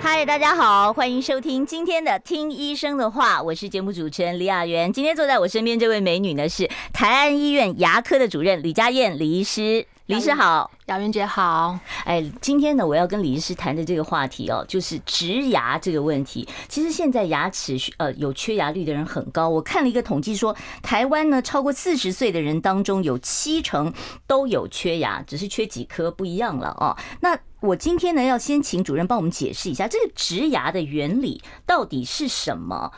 [0.00, 4.92] 嗨，大家好，欢迎收听今天的《听医生的话》，我是节目主持人李雅媛。
[4.92, 9.84] 今天坐在我身边这位美女呢，是台安医院牙科的主任李佳燕李医师。
[10.08, 11.78] 李医师好，雅云姐好。
[12.06, 16.48] 哎，今天呢，我要跟李医师谈的这个话题哦，就是植牙这个问题。
[16.66, 23.92] 其实现在牙齿呃有缺牙率的人很高，我看了一个统计说，台湾呢超过四十岁的人当中有七成
[24.26, 26.96] 都有缺牙，只是缺几颗不一样了哦。
[27.20, 32.92] 那我今天呢要先请主任帮我们解释一下这个植牙的原理到底是什么。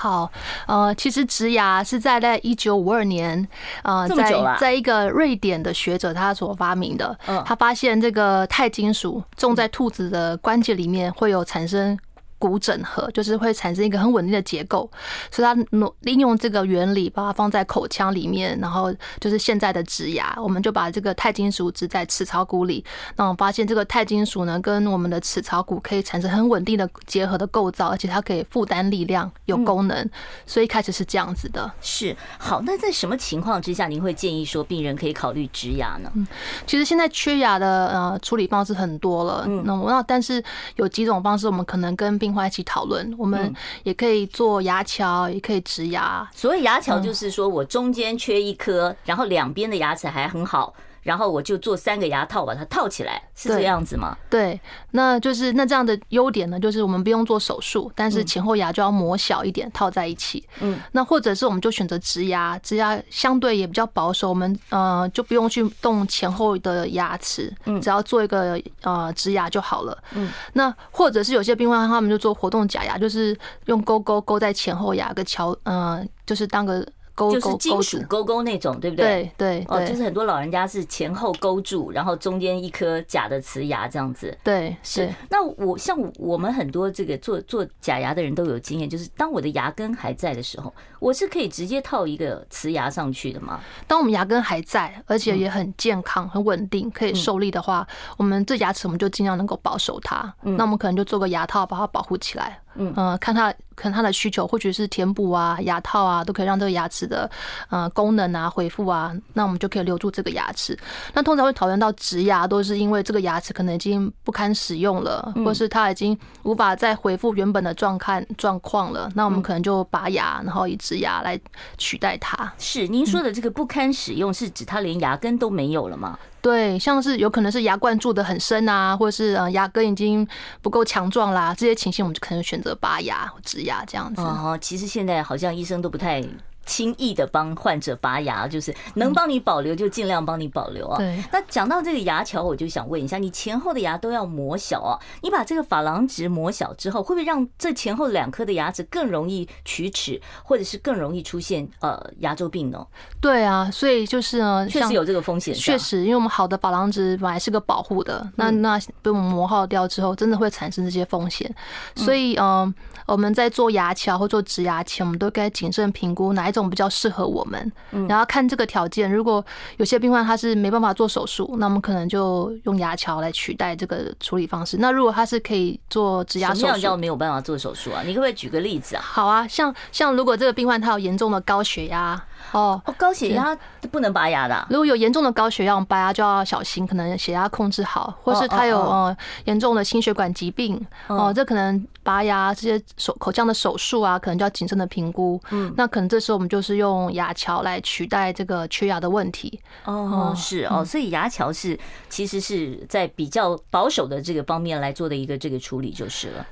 [0.00, 0.32] 好，
[0.66, 3.46] 呃，其实植牙是在在一九五二年，
[3.82, 7.14] 呃，在在一个瑞典的学者他所发明的。
[7.44, 11.98] 他发现这个钛金属种在兔子的关节里面会有产生。
[12.40, 14.90] 骨整合就是会产生一个很稳定的结构，
[15.30, 15.54] 所以它
[16.00, 22.82] 利用这个原理把它放在口腔里面，然后就是现在的植牙，我们就把这个钛金属植在齿槽骨里，
[23.16, 30.08] 那我们发现这个钛金属呢跟我们的齿槽骨可以产生很稳定的结合的构造，而且它可以负担力量，有功能，
[30.46, 31.70] 所以一开始是这样子的。
[31.82, 36.10] 是好，那在什么情况之下您会建议说病人可以考虑植牙呢？
[36.14, 36.26] 嗯，
[36.66, 40.42] 其实现在缺牙的呃处理方式很多了，嗯，那那但是
[40.76, 46.28] 有几种方式我们可能跟病一起讨论，我们也可以做牙桥，也可以植牙。
[46.34, 50.74] 所谓牙桥，就是说我中间缺一颗，然后两边的牙齿还很好。
[51.02, 54.16] 然后我就做三个牙套把它套起来，是这样子吗？
[54.28, 54.60] 对，对，
[54.92, 60.46] 那就是那这样的优点呢，就是我们不用做手术，但是前后牙就要磨小一点，套在一起。
[60.60, 69.96] 嗯，那或者是我们就选择植牙，植牙相对也比较保守，我们呃就不用去动前后的牙齿，只要做一个呃植牙就好了。
[70.12, 73.36] 嗯，那或者是有些病患他们就做活动假牙，就是
[73.66, 76.86] 用钩钩勾在前后牙个桥，呃，就是当个。
[77.16, 79.30] 就是金属勾勾那种，对不对？
[79.36, 84.36] 对对哦，就是很多老人家是前后勾住，然后中间一颗假的瓷牙这样子。
[84.42, 85.12] 对，是。
[85.28, 93.60] 那我像我们很多这个做做假牙的人都有经验，就是当我的牙根还在的时候，我是可以直接套一个瓷牙上去的吗？
[93.86, 100.32] 当我们牙根还在，而且也很健康、很稳定，可以受力的话，我们这牙齿我们就尽量能够保守它。
[100.42, 102.60] 那我们可能就做个牙套把它保护起来。
[102.74, 107.28] 嗯呃，看他可能他的需求，或许是填补啊、牙套啊，都可以让这个牙齿的
[107.68, 110.78] 呃功能啊恢复啊，那我们就可以留住这个牙齿。
[111.14, 121.38] 那通常会讨论到植牙，都是因为这个牙齿可能已经不堪使用了，或是它已经无法再恢复原本的状看状况了，那我们可能就拔牙，然后以植牙来
[121.78, 122.52] 取代它。
[122.58, 126.18] 是您说的这个不堪使用，是指它连牙根都没有了吗？
[126.42, 130.26] 对，像是有可能是牙冠蛀得很深啊，或者是呃牙根已经
[130.62, 134.22] 不够强壮啦，这些情形我们就可能选择拔牙或植牙这样子。
[134.22, 136.24] 哦，其实现在好像医生都不太。
[136.66, 140.98] 轻易的帮患者拔牙，就是能帮你保留就尽量帮你保留啊。
[140.98, 141.22] 对。
[141.32, 144.98] 那讲到这个牙桥，我就想问一下，你前后的牙都要磨小啊？
[145.22, 152.86] 你把这个珐琅质磨小之后，会不会让这前后两颗的牙齿更容易龋齿，或者是更容易出现呃牙周病呢？
[153.20, 155.54] 对啊，所以就是呢，确实有这个风险。
[155.54, 161.52] 确实，因为我们好的珐琅质本来是个保护的，那那被我们磨耗掉之后，真的会产生这些风险。
[161.96, 162.72] 所以嗯。
[163.06, 167.72] 我们在做牙桥或做植牙前，我们都该谨慎评估哪一种比较适合我们，
[168.06, 169.10] 然后看这个条件。
[169.10, 169.42] 如果
[169.78, 174.76] 有些病患他是没办法做手术，那我们可能就用牙桥来取代这个处理方式。
[174.78, 178.02] 那如果他是可以做植牙手术，什么叫没有办法做手术啊？
[178.04, 179.02] 你可不可以举个例子啊？
[179.02, 182.20] 好啊，像像如果这个病患他有严重的高血压。
[182.52, 183.56] 哦，高血压
[183.92, 184.66] 不能拔牙的。
[184.70, 195.40] 如果有严重的高血压，拔牙就要小心，可能血压控制好，或是他有呃严重的心血管疾病哦，这可能拔牙这些手口腔的手术啊，可能就要谨慎的评估。
[195.52, 199.60] 嗯，那可能这时候我们就是用牙桥来取代这个缺牙的问题。
[199.84, 201.78] 哦，是哦，所以牙桥是
[202.08, 206.44] 其实是在比较保守的这个方面来做的一个这个处理就是了。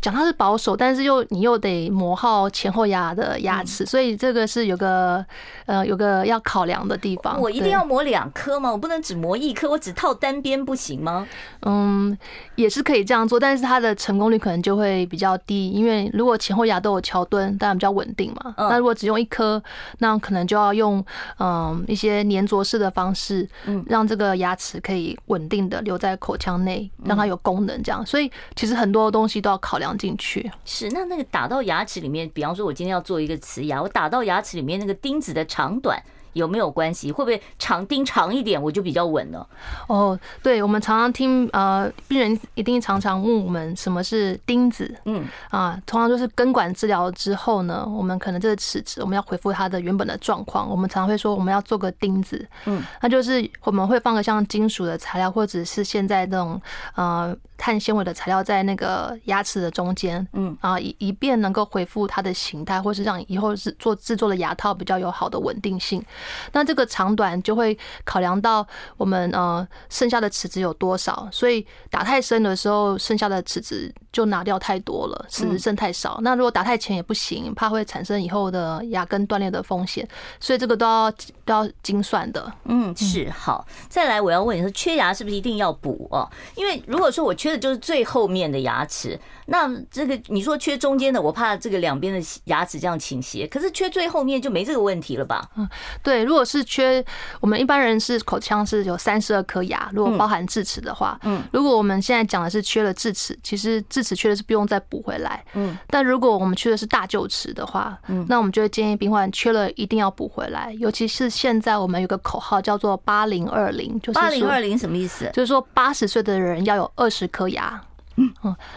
[0.00, 5.24] 讲它是保守，但是又你又得磨耗前后牙的牙齿，所以这个是有个
[5.66, 7.40] 呃有个要考量的地方。
[7.40, 8.70] 我一定要磨两颗吗？
[8.70, 11.26] 我不能只磨一颗，我只套单边不行吗？
[11.62, 12.16] 嗯，
[12.54, 18.54] 也是可以这样做，但是它的成功率可能就会比较低，因为如果前后牙都有桥墩，当然比较稳定嘛。
[18.56, 19.60] 那如果只用一颗，
[19.98, 21.04] 那可能就要用
[21.38, 28.06] 嗯一些粘着式的方式，嗯，让这个牙齿可以稳定的留在口腔内，让它有功能这样。
[28.06, 29.71] 所以其实很多东西都要考。
[29.72, 30.50] 考量进去。
[30.66, 35.98] 是，那那个打到牙齿里面，比方说我今天要做一个瓷牙，我打到牙齿里面那个钉子的长短
[36.32, 37.10] 有没有关系？
[37.12, 39.46] 会不会长钉长一点，我就比较稳了？
[39.88, 44.94] 哦，对，我们常常听呃，病人一定常常问我们什么是钉子？
[45.04, 56.60] 嗯啊，通常就是根管治疗之后呢，我们可能这个齿质我们要恢复它的原本的状况，我们常常会说我们要做个钉子，嗯，那就是我们会放个像金属的材料，或者是现在那种
[56.94, 57.36] 呃。
[57.58, 66.04] 碳纤维的材料在那个牙齿的中间，嗯啊，以以便能够恢复它的形态，或是让以后是做制作的牙套比较有好的稳定性。
[66.52, 68.66] 那这个长短就会考量到
[68.96, 76.18] 我们呃剩下的尺子有多少，所以打太深的时候，剩下的尺子就拿掉太多了，尺子剩太少。
[76.22, 80.06] 那如果打太浅也不行，怕会产生以后的牙根断裂的风险，
[80.40, 81.08] 所以这个都要
[81.44, 82.52] 都要精算的。
[82.64, 83.64] 嗯，是好。
[83.88, 86.28] 再来，我要问你说，缺牙是不是一定要补哦？
[86.56, 87.52] 因为如果说我缺。
[87.52, 95.46] 的就是最后面的牙齿，那这个你说缺中间的，我怕这个两边的牙齿这样倾斜，可是缺最后面就没这个问题了吧？
[95.56, 95.68] 嗯，
[96.02, 97.04] 对，如果是缺，
[97.40, 115.28] 我们一般人是口腔是有三十二颗牙，如果包含智齿的话，嗯，如果我们现在讲的是缺了智齿，其实智齿缺的是不用再补回来，嗯，但如果我们缺的是大臼齿的话，嗯，那我们就会建议病患缺了一定要补回来，尤其是现在我们有个口号叫做八零二零，就是八零二零什么意思？
[115.34, 117.42] 就是说八十岁的人要有二十颗。
[117.42, 117.82] 颗牙，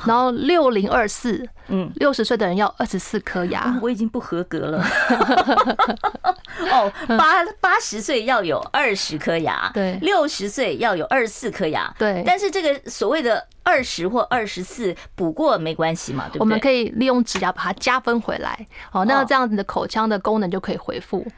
[0.05, 4.83] 然后六零二四，嗯，六十岁的人要二十四颗牙，我已经不合格了。
[6.71, 12.23] 哦，八八十岁要有二十颗牙，对，六十岁要有二十四颗牙，对。
[12.25, 16.39] 但是这个所谓的二十或二十四补过没关系嘛，对不对？
[16.39, 21.19] 我们可以利用植牙把它加分回来，哦，那这样子的口腔的功能就可以恢复。
[21.19, 21.31] 哦，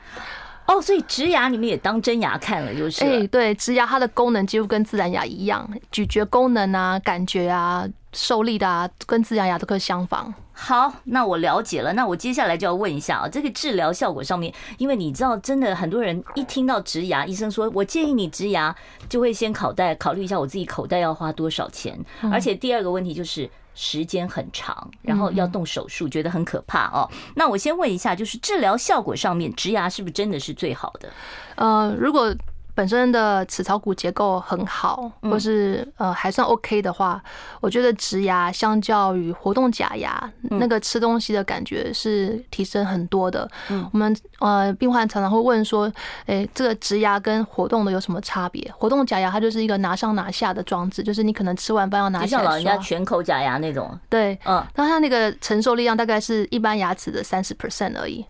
[0.81, 3.03] 所以植牙你们也当真牙看了，就是。
[3.03, 10.33] 哎，对，植牙它的功能几乎跟自然牙一样，咀嚼功能啊、感觉啊、受力的啊，跟自然牙都可以相仿。
[10.51, 11.93] 好，那我了解了。
[11.93, 18.75] 那我接下来就要问一下啊，这个治疗效果上面，因为你知道，真的很多人一听到植牙，医生说我建议你植牙，
[19.07, 21.97] 就会先考袋考虑一下我自己口袋要花多少钱，
[22.31, 23.49] 而且第二个问题就是。
[23.77, 27.09] 时间很长，然后要动手术，觉得很可怕哦。
[27.35, 31.09] 那我先问一下，就是治疗效果上面，植牙是不是真的是最好的？
[31.55, 32.35] 呃，如果。
[32.77, 37.19] 本身的齿槽骨结构很好，或是呃还算 OK 的话，
[37.59, 43.49] 我觉得植牙相较于活动假牙，那个吃东西的感觉是提升很多的。
[43.91, 45.91] 我们呃病患常常会问说，
[46.27, 48.71] 诶，这个植牙跟活动的有什么差别？
[48.77, 53.97] 活动假牙它就是一个拿上拿下的装置，就是你可能吃完饭要拿下像老人家全口假牙那种。
[54.07, 58.23] 对，嗯，那它那个承受力量大概是一般牙齿的三十 percent 而已。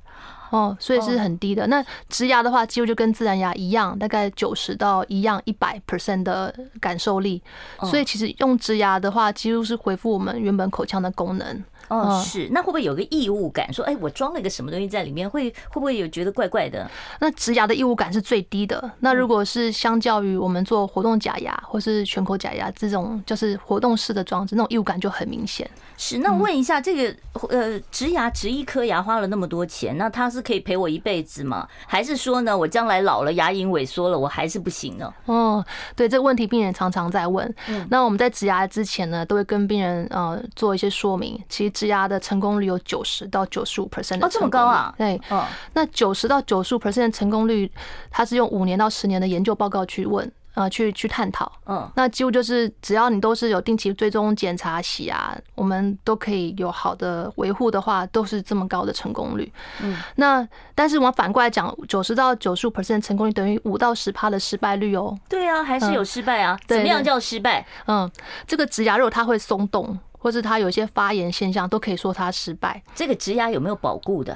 [0.49, 1.67] 哦，所以是很低的。
[1.67, 7.41] 那植牙的话，几乎就跟自然牙一样，大概九十到一样一百 percent 的感受力。
[7.83, 11.63] 所以其实用植牙的话，几乎是恢复我们原本口腔的功能。
[11.89, 13.71] 哦，是，那会不会有个异物感？
[13.71, 16.89] 说，哎，我装了一个什么东西在里面，会会不会有觉得怪怪的？
[17.21, 18.91] 那植牙的异物感是最低的。
[18.99, 25.69] 那如果是相较于我们做活动假牙或是全口假牙这种，就是活动式的装置，那种异物感就很明显。
[25.97, 27.15] 是，那问一下，这个
[27.49, 31.67] 呃，植牙植一颗牙花了那么多钱，那它是可以陪我一辈子吗？
[31.85, 35.13] 还是说呢，我将来老了牙龈萎缩了，我还是不行呢？
[35.25, 35.65] 哦，
[35.95, 37.53] 对，这个问题病人常常在问。
[37.67, 41.41] 嗯，那我们在植牙之前呢，都会跟病人呃做一些说明。
[41.47, 41.67] 其实。
[41.77, 44.91] 植牙的成功率有九十到九十五 percent 哦，这么高啊？
[44.97, 47.71] 对，哦，那九十到九十五 percent 的成功率，
[48.09, 50.31] 它是用五年到十年的研究报告去问。
[50.57, 59.53] 啊，去去探讨，嗯，那几乎就是只要你都是有定期追踪检查洗牙，我们都可以有好的维护的话，都是这么高的成功率。
[59.83, 65.15] 嗯，那但是我们反过来讲，九十到九十五 percent 成功率等于五到十趴的失败率哦。
[65.29, 66.57] 对啊，还是有失败啊。
[66.65, 67.63] 怎么样叫失败？
[67.85, 68.09] 嗯，
[68.47, 72.81] 这个植牙如果它会松动，或是它有一些发炎现象，都可以说它失败。
[72.95, 74.35] 这个植牙有没有保固的？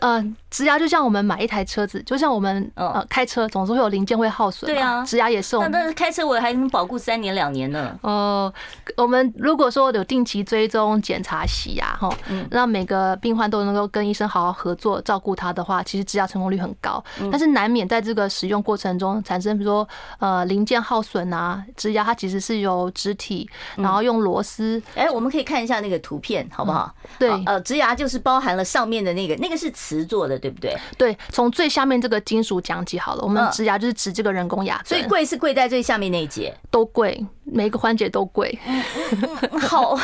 [0.00, 4.66] 呃，植牙就像我们买一台车子，就像我们呃开车，总是会有零件会耗损。
[4.70, 5.58] 对啊，植牙也是。
[5.58, 7.98] 那但是开车我还能保固三年两年呢。
[8.02, 8.52] 哦，
[8.96, 12.08] 我们如果说有定期追踪检查洗牙哈，
[12.50, 17.02] 让每个病患都能够跟医生好好合作照顾他的话，其实植牙成功率很高。
[17.30, 24.82] 但是难免在这个使用过程中产生，比如说呃零件耗损啊，植牙它其实是由植体，然后用螺丝。
[24.94, 26.92] 哎，我们可以看一下那个图片好不好？
[27.18, 29.72] 对，呃，植牙就是包含了上面的那个，那个是。
[29.84, 30.74] 瓷做的对不对？
[30.96, 33.22] 对，从最下面这个金属讲起好了。
[33.22, 38.58] 我们植牙就是植这个人工牙，所以贵是贵在最下面那一节，都贵，每个环节都贵。
[39.60, 39.94] 好，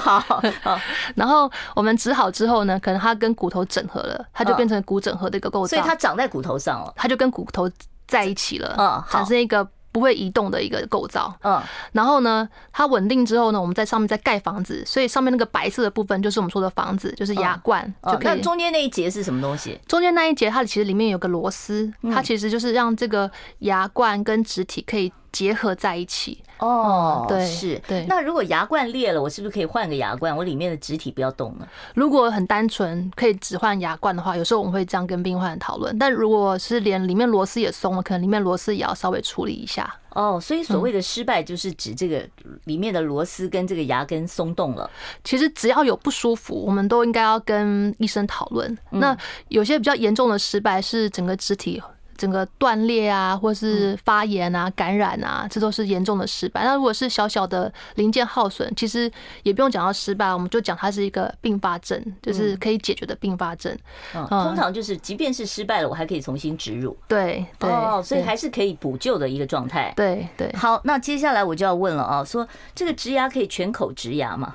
[0.00, 0.80] 好，好。
[1.14, 7.70] 然后我们植好之后呢，可能它跟骨头整合了，它就变成骨整合的一个构造，所以它长在骨头上了，它就跟骨头
[8.08, 9.68] 在一起了，嗯，产生一个。
[9.96, 11.34] 不会移动的一个构造。
[11.42, 11.58] 嗯，
[11.92, 17.82] 然后呢，它稳定之后呢，我们在上面再盖房子，所以上面那个白色的部分就是我们说的房子，就是牙冠。
[18.04, 18.26] 就可以。
[18.26, 19.80] 那中间那一节是什么东西？
[19.88, 26.42] 中间那一节它其实里面有个螺丝，它其实就是让这个牙冠跟植体可以结合在一起。
[26.58, 28.06] 哦，对，是，对。
[28.08, 30.34] 那如果牙冠裂了，我是不是可以换个牙冠？
[30.36, 31.68] 我里面的植体不要动了。
[31.94, 35.98] 如果很单纯可以只换牙冠的话，有时候我们会这样跟病患讨论。
[35.98, 39.94] 但如果是连里面螺丝也松了，可能里面螺丝也要稍微处理一下。
[40.14, 42.26] 哦，所以所谓的失败就是指这个
[42.64, 44.90] 里面的螺丝跟这个牙根松动了。
[45.22, 48.78] 其实只要有不舒服，我们都应该要跟医生讨论。
[48.90, 49.14] 那
[49.48, 51.82] 有些比较严重的失败是整个肢体。
[52.16, 56.64] 整个断裂啊，或是发炎啊、感染啊，这都是严重的失败。
[56.64, 59.10] 那如果是小小的零件耗损，其实
[59.42, 63.76] 也不用讲到失败，我们就讲它是一个并发症，就是可以解决的并发症。
[64.14, 66.96] 嗯，通常就是即便是失败了，我还可以重新植入。
[67.06, 69.92] 对对，哦，所以还是可以补救的一个状态。
[69.96, 70.52] 对对。
[70.56, 74.54] 好，那接下来我就要问了啊，说这个植牙可以全口植牙吗？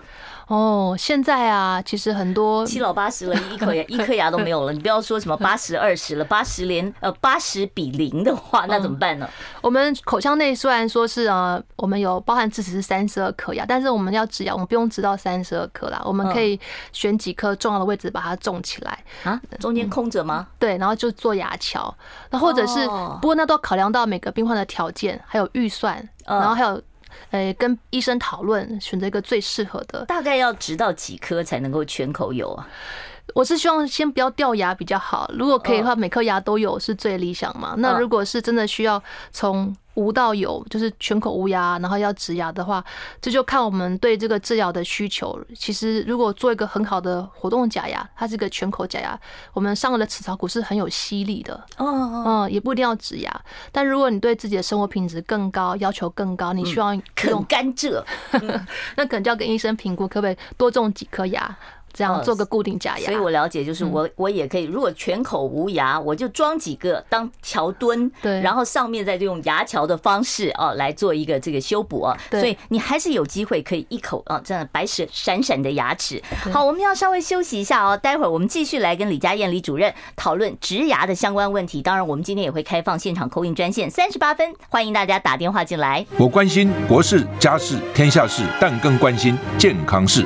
[0.52, 4.74] 哦，现在啊，其实很多七老八十了，一颗牙一颗牙都没有了。
[4.74, 9.30] 你不要说什么八十二十了，八十连呃八十比零的话，那怎么办呢？
[9.62, 16.60] 我们口腔内虽然说是呃，我们有包含智齿是三十二颗牙，但是我们要植牙，我们不用植到三十二颗啦，我们可以
[16.92, 20.48] 选几颗重要的位置把它种起来啊，中间空着吗？
[20.60, 21.96] 对，然后就做牙桥，
[22.30, 22.86] 那或者是
[23.22, 26.82] 不过那都要考量到每个病患的条件，还有预算，然后还有。
[27.32, 30.06] 诶，跟医生讨论，选择一个最适合的。
[30.06, 32.68] 大概要植到几颗才能够全口有啊？
[33.34, 37.76] 我是希望先不要掉牙比较好，如果可以的话，每颗牙都有是最理想嘛。
[37.78, 39.02] 那如果是真的需要
[39.32, 42.84] 从无到有，就是全口无牙，然后要植牙的话，
[43.22, 45.40] 这就看我们对这个治疗的需求。
[45.56, 49.18] 其实如果做一个很好的活动假牙，它是个全口假牙，
[49.54, 51.64] 我们上颚的齿槽骨是很有吸力的。
[51.78, 53.42] 嗯嗯，也不一定要植牙。
[53.72, 58.04] 但如果你对自己的生活品质更高，要求更高，你希望用甘蔗，
[58.96, 61.58] 那可能就要跟医生评估，可不可以多种几颗牙。
[61.94, 76.22] 这样做个固定假牙，所以我了解，就是我我也可以，如果全口无牙，我就装几个当桥墩，对，然后上面再用牙桥的方式啊来做一个这个修补啊，所以你还是有机会可以一口啊这样白闪闪闪的牙齿。
[76.52, 81.82] 好，我们要稍微休息一下哦，待会儿我们继续来跟李佳燕李主任讨论植牙的相关问题。
[81.82, 86.06] 当然，我们今天也会开放现场 call in 专线三十八分，欢迎大家打电话进来。
[86.18, 90.26] 我关心国事、家事、天下事，但更关心健康事。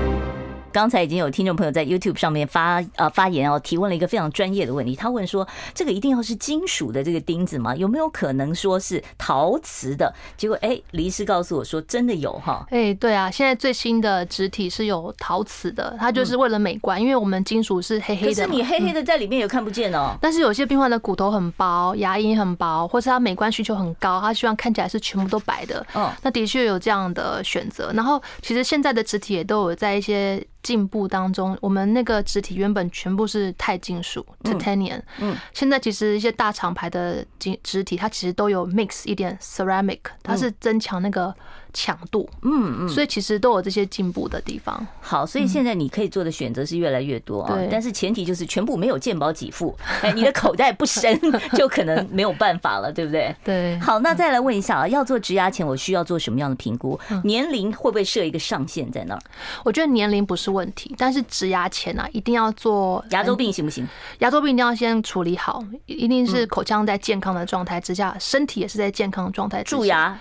[0.71, 4.95] 刚才已经有听众朋友在 YouTube 上面发呃发言哦，提问了一个非常专业的问题。
[4.95, 7.75] 他问说：“这个一定要是金属的这个钉子吗？
[7.75, 20.15] 有没有可能说是陶瓷的？”结果哎，李医师告诉我说：“真的有哈。”哎，对啊，现在最新的植体是有陶瓷的，它就是为了美观，因为我们金属是黑黑的，可是你黑黑的在里面也看不见哦。
[20.21, 25.85] 但是有些病患的骨头很薄，牙龈很薄，或是他美观需求很高，他希望看起来是全部都白的。
[25.95, 27.91] 嗯，那的确有这样的选择。
[27.93, 30.41] 然后其实现在的植体也都有在一些。
[30.63, 41.33] 进步当中，我们那个植体原本全部是钛金属 （titanium），嗯，现在其实一些大厂牌的植植体，它其实都有 mix 一点 ceramic，它是增强那个。
[41.73, 44.85] 强度，嗯嗯，所以其实都有这些进步的地方。
[44.99, 51.19] 好，所以现在你可以做的选择是越来越多啊，但是前提就是全部没有健保给付， 哎，你的口袋不深，
[51.57, 53.35] 就可能没有办法了，对不对？
[53.43, 53.79] 对。
[53.79, 56.99] 好，那再来问一下啊，要做植牙前，我需要做什么样的评估？
[57.23, 59.21] 年龄会不会设一个上限在那儿？
[59.63, 63.87] 我觉得年龄不是问题，但是植牙前啊，一定要做牙周病行不行？
[64.19, 69.63] 牙周病一定要先处理好，一定是口腔在健康的状态之下，身体也是在健康的状态。
[69.63, 70.17] 蛀牙。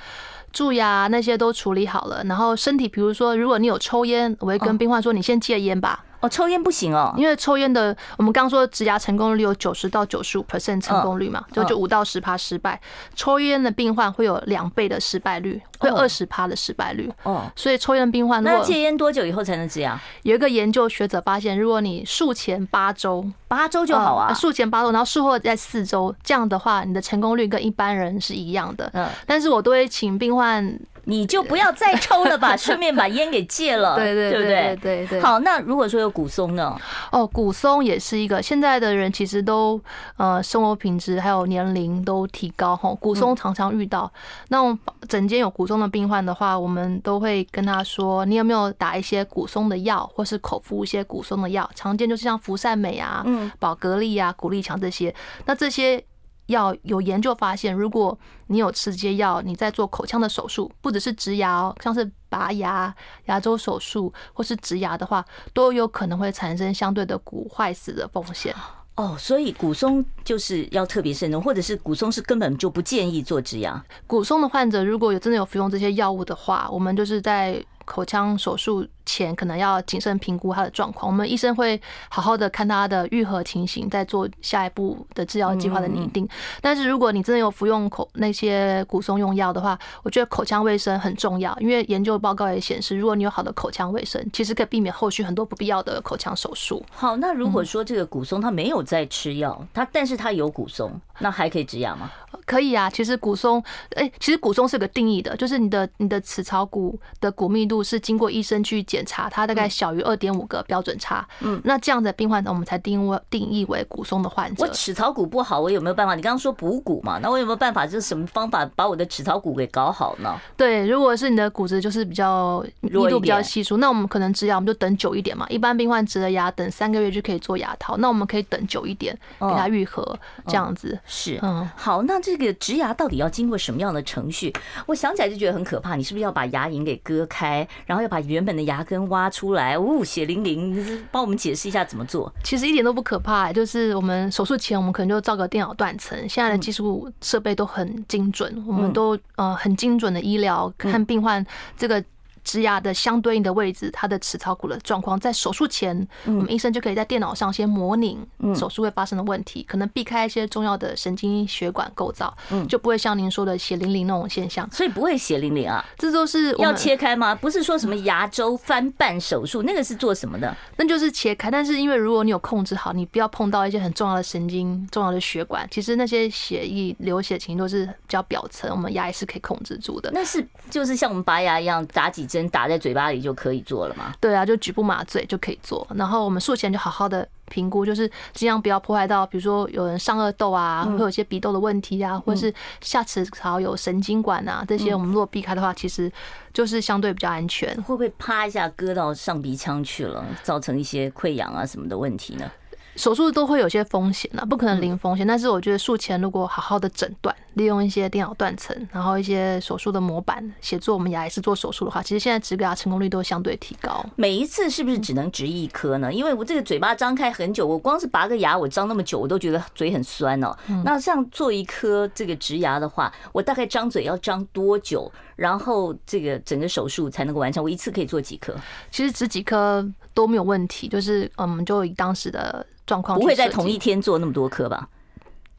[0.52, 6.04] 蛀牙那些都处理好了，然后身体，比如说，如果你有抽烟，我会跟病患说，你先戒烟吧。
[6.20, 12.80] 哦，抽烟不行哦，因为抽烟的，我们刚刚说植牙成功率有九十到九十五 percent 成功率嘛，就就五到十趴失败。
[13.14, 17.10] 抽烟的病患会有两倍的失败率，会二十趴的失败率。
[17.22, 19.98] 哦，所以抽烟的病患，那戒烟多久以后才能植牙？
[20.22, 28.90] 有一个研究学者发现，如果你术前八周，八周就好啊，术前八周，然后术后在四周，这样的话，你的成功率跟一般人是一样的。
[28.92, 35.20] 嗯，但是我都会请病患你就不要再抽了吧， 顺便把烟给戒了，对对对对对对。
[35.20, 36.76] 好，那如果说有骨松呢？
[37.10, 39.80] 哦，骨松也是一个，现在的人其实都
[40.16, 44.10] 呃生活品质还有年龄都提高哈，骨松常常遇到。
[44.48, 44.76] 那我
[45.08, 51.68] 整间有骨松的病患的话，我们都会跟他说，你有没有打一些骨松的药，或是口服一些骨松的药？
[51.74, 55.14] 常见就是像福善美啊、嗯、宝格丽啊、骨力强这些。
[55.46, 56.04] 那这些。
[56.50, 58.16] 要有研究发现，如果
[58.48, 62.94] 你有吃这些药，你在做口腔的手术，不只是植牙哦，像是拔牙、
[63.26, 68.54] 牙周手术或是植牙的话，都有可能会产生相对的骨坏死的风险。
[68.96, 73.82] 哦，所以骨松就是要特别慎重，或者是骨松是根本就不建议做植牙。
[74.06, 86.28] 骨松的患者如果有真的有服用这些药物的话，我们就是在口腔手术前可能要谨慎评估他的状况，我们医生会好好的看他的愈合情形，再做下一步的治疗计划的拟定。
[86.60, 96.84] 但是如果你真的有服用口那些骨松用药的话，我觉得口腔卫生很重要，因为研究报告也显示，如果你有好的口腔卫生，其实可以避免后续很多不必要的口腔手术。
[96.90, 102.10] 好，那如果说这个骨松他没有在吃药，他但是他有骨松，那还可以植牙吗？
[102.46, 103.62] 可以啊，其实骨松，
[103.94, 111.24] 哎，其实骨松是有个定义的，就是你的你的齿槽骨的骨密度是经过医生去检查，它大概小于二点五个标准差。
[111.38, 114.64] 嗯，那这样的病患我们才定位定义为骨松的患者。
[114.64, 116.16] 我齿槽骨不好，我有没有办法？
[116.16, 117.86] 你刚刚说补骨嘛，那我有没有办法？
[117.86, 120.36] 就是什么方法把我的齿槽骨给搞好呢？
[120.56, 125.46] 对，如果是你的骨质就是比较密度比较稀疏，那我们可能植牙，我们就等久一点嘛。
[125.48, 130.18] 一般病患植了牙，等三个月就可以做牙套，那我们可以等久一点，给它愈合，
[130.48, 130.98] 这样子。
[131.06, 134.52] 是，嗯，好，那这个植牙到底要经过什么样的程序？
[134.86, 135.94] 我想起来就觉得很可怕。
[135.94, 139.78] 你是不是要把牙龈给割开，然后要把原本的牙根挖出来？
[139.78, 141.06] 呜，血淋淋！
[141.10, 142.32] 帮我们解释一下怎么做。
[142.42, 146.18] 其实一点都不可怕，就是我们手术前，我们可能就照个电脑断层。
[146.28, 151.44] 现在的技术设备都很精准，我们都呃很精准的医疗看病患
[151.76, 152.02] 这个。
[152.50, 158.18] 植牙的相对应的位置，它的齿槽骨的状况，在手术前，我们医生就可以在电脑上先模拟
[158.56, 162.36] 手术会发生的问题，可能避开一些重要的神经血管构造，
[162.68, 164.68] 就不会像您说的血淋淋那种现象。
[164.72, 165.84] 所以不会血淋淋啊？
[165.96, 167.32] 这都是要切开吗？
[167.32, 170.56] 不是说什么牙周翻瓣手术，那个是做什么的？
[170.76, 171.48] 那就是切开。
[171.48, 180.10] 但是因为如果你有控制好，你不要碰到一些很重要的神经、重要的血管，其实那些血液流血情都是比较表层，我们牙也是可以控制住的。
[180.12, 184.12] 那是就是像我们拔牙一样打几针打在嘴巴里就可以做了吗？
[184.20, 185.86] 对啊，就局部麻醉就可以做。
[185.94, 196.10] 然后我们术前就好好的评估，就是尽量不要破坏到，比如说有人上颚窦啊，会有一些鼻窦的问题啊，或者是下齿槽有神经管啊，这些我们如果避开的话，其实
[196.52, 197.74] 就是相对比较安全。
[197.82, 202.50] 会不会啪一下割到上鼻腔去了，造成一些溃疡啊什么的问题呢？
[202.96, 205.26] 手术都会有些风险啊，不可能零风险。
[205.26, 214.04] 但是我觉得术前如果好好的诊断，利用一些电脑断层，然后一些手术的模板协助我们牙医师做手术的话，其实现在植牙成功率都相对提高。
[214.16, 216.12] 每一次是不是只能植一颗呢？
[216.12, 220.54] 因为我这个嘴巴张开很久，我光是拔个牙，我张那么久，我都觉得嘴很酸哦。
[220.84, 225.10] 那像做一颗这个植牙的话，我大概张嘴要张多久？
[225.40, 227.64] 然后这个整个手术才能够完成？
[227.64, 228.54] 我一次可以做几颗？
[228.90, 232.66] 其实植几颗都没有问题，就是嗯，就以当时的。
[232.86, 234.88] 状况不会在同一天做那么多颗吧？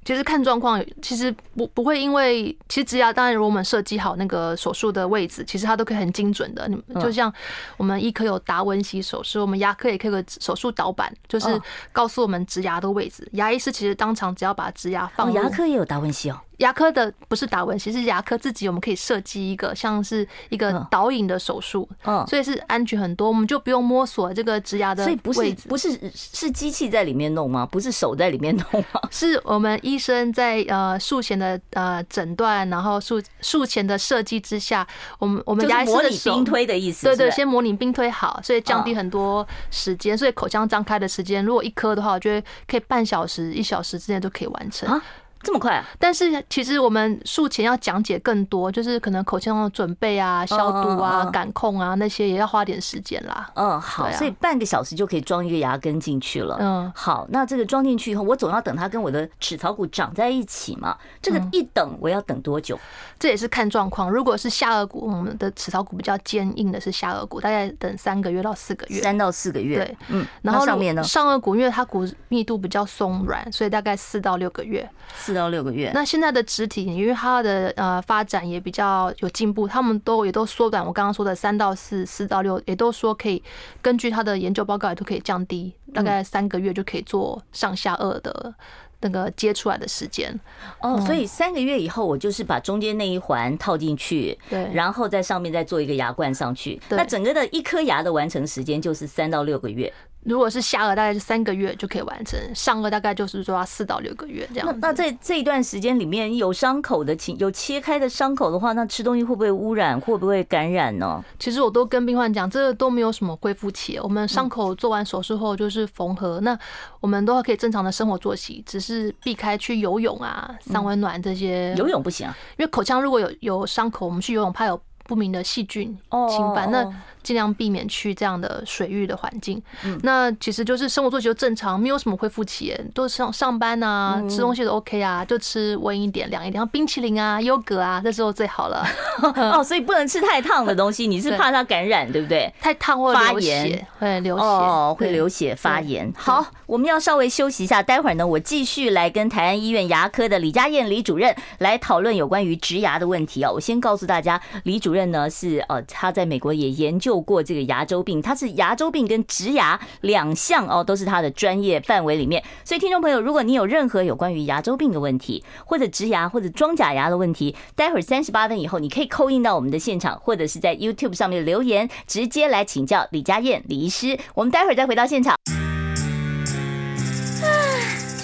[0.03, 6.67] 其实看状况，其实不不会，因为其实植牙当然，如果我们设计好那个手术的位置，其实它都可以很精准的。
[6.67, 7.33] 你就像
[7.77, 11.47] 我们医科有达文西手术，我们牙科也可以有个手术导板，就是
[11.93, 13.25] 告诉我们植牙的位置。
[13.31, 16.37] 牙医师其实当场只要把植牙放，牙科也有达文西哦。
[16.61, 25.33] 牙科的不是达文西，是牙科自己，我们可以设计一个像是一个导引的手术，嗯，所以是安全很多，我们就不用摸索这个植牙的位置。
[25.33, 27.65] 所以不是不是是机器在里面弄吗？
[27.65, 29.01] 不是手在里面弄吗？
[29.11, 34.87] 是我们医生在呃术前的呃诊断，然后术术前的设计之下，
[35.19, 45.01] 我们我们牙医的手模拟冰推的意思，对对，先模拟冰推好，所以降低很多时间，所以口腔张开的时间，如果一颗的话，我觉得可以半小时一小时之内都可以完成。
[45.43, 45.85] 这么快啊？
[45.99, 53.49] 但是其实我们术前要讲解更多，就是可能口腔的准备啊、消毒啊、感控啊那些也要花点时间啦。
[53.55, 56.57] 嗯，好，所以半个小时就可以装一个牙根进去了。
[56.59, 60.97] 嗯，好，那这个装进去以后，我总要等它跟我的齿槽骨长在一起嘛。
[61.21, 62.79] 这个一等我要等多久？
[63.19, 64.09] 这也是看状况。
[64.09, 69.01] 如果是下顎骨，我们的齿槽骨比较坚硬的是下顎骨，大概等三个月到四个月。
[69.01, 69.77] 三到四个月。
[69.77, 70.25] 对，嗯。
[70.41, 71.03] 然后上面呢？
[71.03, 74.87] 上顎骨因为它骨密度比较松软，所以大概四到六个月。
[75.31, 75.91] 四到六个月。
[75.93, 80.85] 那现在的植体，因为它的呃发展也比较有进步，他们都也都缩短。
[80.85, 83.41] 我刚刚说的三到四、四到六，也都说可以
[83.81, 88.53] 根据他的研究报告，也都可以降低，大概三个月就可以做上下颚的
[88.99, 90.37] 那个接出来的时间。
[90.81, 99.91] 哦，所以三个月以后，我就是把中间那一环套进去，对，然后在上面再做一个牙冠上去，那整个的一颗牙的完成时间就是三到六个月。
[100.23, 104.67] 如果是下颚，大概是三个月就可以完成；上颚大概就是说要四到六个月这样。
[104.67, 111.23] 那那在这一段时间里面有伤口的情，有切开的伤口的话，那吃东西会不会污染，会不会感染呢？
[111.39, 113.97] 其实我都跟病患讲，这个都没有什么恢复期。
[113.99, 116.57] 我们伤口做完手术后就是缝合，那
[116.99, 121.73] 我们都可以正常的生活作息，只是避开去游泳啊、三温暖这些。
[121.75, 125.97] 游泳不行啊，因为口腔如果有有伤口，我们去游泳怕有不明的细菌
[126.29, 126.69] 侵犯。
[126.71, 126.87] 那
[127.23, 129.61] 尽量避免去这样的水域的环境。
[129.83, 138.85] 嗯那其实就是生活作息就正常，没有什么恢复期，都上上班啊，吃东西都 OK 啊，就吃温一点、凉一点，像冰淇淋啊、优格啊，这时候最好了。
[139.53, 142.51] 哦，所以不能吃太烫的东西，你是怕它感染，对不对？
[142.59, 146.11] 太烫或发炎会流血哦，会流血发炎。
[146.17, 153.51] 好，我们要稍微休息一下，待会儿呢，我继续来跟台安医院牙科的李佳燕李主任来讨论有关于植牙的问题啊。
[153.51, 157.10] 我先告诉大家，李主任呢是呃他在美国也研究。
[157.11, 162.41] 透过这个牙周病，他是牙周病跟植牙两项哦，都是他的专业范围里面。
[162.63, 174.17] 所以听众朋友，如果你有任何有关于牙周病的问题，或者植牙或者装假牙的问题，待会儿三十八分以后，你可以 call in 到我们的现场，或者是在 YouTube 上面留言，直接来请教李佳燕李医师。
[174.33, 175.35] 我们待会儿再回到现场。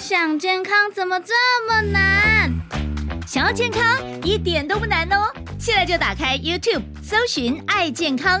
[0.00, 1.34] 想健康怎么这
[1.68, 2.50] 么难？
[3.26, 3.82] 想要健康
[4.24, 8.40] 一点都不难哦，现在就打开 YouTube 搜寻爱健康。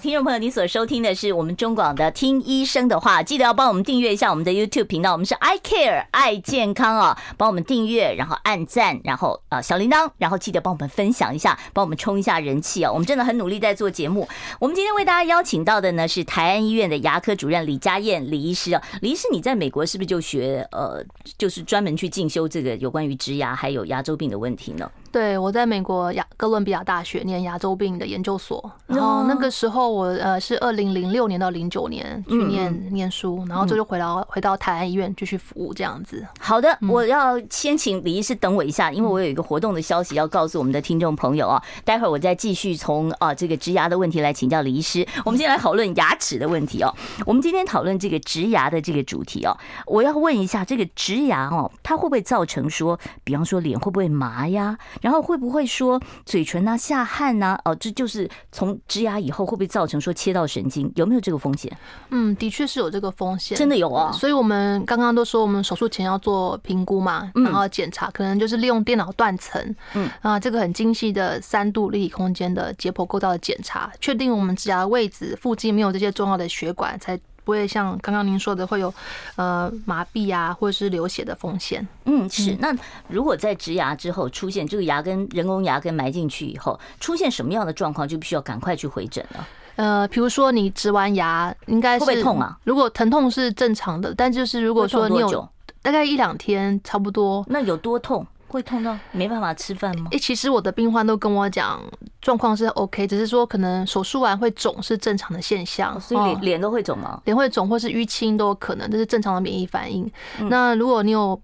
[0.00, 12.92] 听众朋友，你所收听的是我们中广的《听医生的话》，记得要帮我们订阅一下我们的 YouTube 频道，我们是 I Care 爱健康啊，帮我们订阅，然后按赞，然后呃小铃铛，然后记得帮我们分享一下，帮我们冲一下人气啊！
[12.92, 14.28] 我们真的很努力在做节目。
[14.60, 21.04] 我们今天为大家邀请到的呢是台安医院的牙科主任李佳燕李医师啊，李医师，你在美国是不是就学呃，
[21.36, 24.88] 就是专门去进修这个有关于植牙还有牙周病的问题呢？
[25.10, 36.26] 对，我在美国亚哥伦比亚大学念牙周病的研究所，然后那个时候我呃是二零零六年到零九年去念念书，然后这就回到回到台安医院继续服务这样子。
[36.38, 45.06] 好的，我要先请李医师等我一下，因为我有一个活动的消息要告诉我们的听众朋友啊，待会儿我再继续从啊这个植牙的问题来请教李医师。
[45.24, 46.94] 我们先来讨论牙齿的问题哦。
[47.24, 54.76] 我们今天讨论这个植牙的这个主题哦，我要问一下这个植牙哦，它会不会造成说，比方说脸会不会麻呀？
[55.00, 57.58] 然后会不会说嘴唇呐、下汗呐？
[57.64, 60.90] 哦，这就是从植牙以后会不会造成说切到神经？
[60.96, 61.74] 有没有这个风险？
[62.10, 64.12] 嗯，的确是有这个风险，真的有啊。
[64.12, 77.18] 所以我们刚刚都说，我们手术前要做评估嘛，然后检查，可能就是利用电脑断层，嗯啊，这个很精细的三度立体空间的解剖构造的检查，确定我们植牙的位置附近没有这些重要的血管，才。
[77.48, 78.92] 不会像刚刚您说的会有，
[79.36, 81.88] 呃，麻痹啊，或者是流血的风险。
[82.04, 82.54] 嗯，是。
[82.60, 82.76] 那
[83.08, 89.48] 如果在植牙之后出现这个牙根人工牙根埋进去以后，出现什么样的状况，就必须要赶快去回诊了。
[89.76, 92.58] 呃，比如说你植完牙，应该是会不会痛啊？
[92.64, 95.48] 如果疼痛是正常的，但就是如果说你有
[95.80, 97.42] 大概一两天，差不多。
[97.48, 98.26] 那有多痛？
[98.48, 100.08] 会痛到没办法吃饭吗？
[100.10, 101.80] 诶，其实我的病患都跟我讲，
[102.20, 107.20] 状况是 OK，只是说可能手术完会肿是正常的现象，所以脸脸都会肿吗？
[107.26, 110.10] 脸会肿或是淤青都有可能，这是正常的免疫反应。
[110.48, 111.40] 那如果你有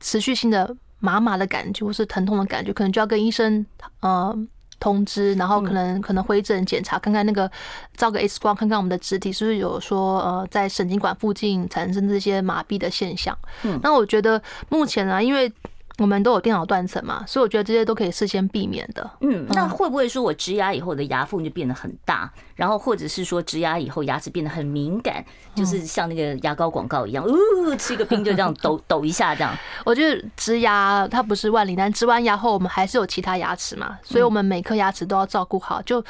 [0.00, 3.64] 持续性的麻麻的感觉或是疼痛的感觉，可能就要跟医生
[4.00, 4.36] 呃
[4.80, 7.50] 通知，然后可能可能回诊检查，看看那个
[7.96, 13.36] 照个 X 光，看看我们的肢体是不是有说呃在神经管附近产生这些麻痹的现象。
[13.64, 15.52] 嗯，那我觉得目前呢，因为
[15.98, 19.10] 我们都有电脑断层嘛，所以我觉得这些都可以事先避免的。
[19.20, 29.52] 嗯，那会不会说我植牙以后的牙缝就变得很大，然后或者是说植牙以后牙齿变得很敏感，就是像那个牙膏广告一样，呜，吃一个冰就这样抖 抖一下这样？
[29.84, 36.04] 我觉得植牙它不是万灵丹，植完牙后我们还是有其他牙齿嘛，所以我们每颗牙齿都要照顾好，就。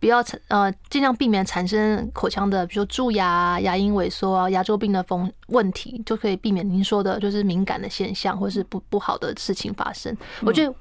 [0.00, 10.16] 不要产呃，尽量避免产生口腔的，比如说蛀牙、牙龈萎缩啊、牙周病的风问题，就可以避免您说的就是敏感的现象或是不不好的事情发生。
[10.42, 10.74] 我觉得。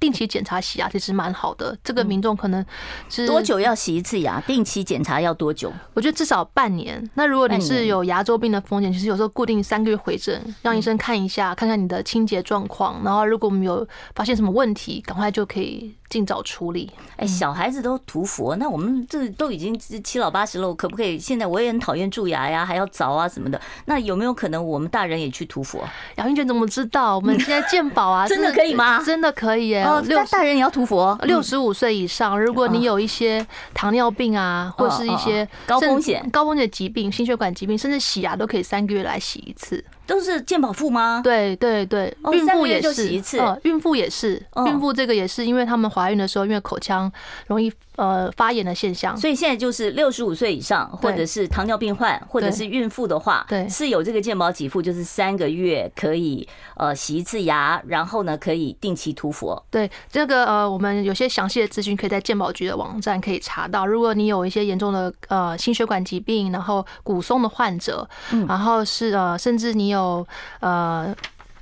[0.00, 1.76] 定期检查洗牙其实蛮好的。
[1.82, 2.64] 这个民众可能
[3.08, 4.40] 是多久要洗一次牙？
[4.42, 5.72] 定期检查要多久？
[5.94, 7.08] 我觉得至少半年。
[7.14, 13.02] 那如果你是有牙周病的风险，其实有时候固定三个月回诊，让医生看一下，看看你的清洁状况。
[13.04, 16.90] 然后如果我们有发现什么问题，赶快就可以尽早处理。
[17.16, 21.18] 哎，小孩子都涂氟，那我们这都已经七老八十了，可不可以？
[21.18, 23.60] 现在我也很讨厌蛀牙呀，还要凿啊什么的。
[23.86, 25.80] 那有没有可能我们大人也去涂氟？
[26.16, 27.16] 杨英娟怎么知道？
[27.16, 29.02] 我们现在健保啊， 真的可以吗？
[29.04, 29.83] 真的可以耶！
[30.02, 36.28] 六大人也要涂佛，六十五岁以上，如果你有一些糖尿病啊，或是一些高风险。
[36.30, 39.84] 高风险疾病、心血管疾病，甚至洗牙都可以三个月来洗一次。
[40.06, 41.20] 都是健保付吗？
[41.24, 43.40] 对对对，孕妇也是一次。
[43.62, 47.10] 孕妇也是，孕妇这个也是，因为他们怀孕的时候，因为口腔
[47.46, 59.60] 容易呃发炎的现象，所以现在就是六十五岁以上，或者是糖尿病患，或者是孕妇的话，对，是有这个健保给付，就是三个月可以呃洗一次牙，然后呢可以定期涂氟。
[59.70, 63.86] 对，这个呃我们有些详细的资讯可以在健保局的网站可以查到。
[63.86, 68.06] 如果你有一些严重的呃心血管疾病，然后骨松的患者，
[68.48, 70.26] 然后是呃甚至你有。
[70.60, 71.14] 呃，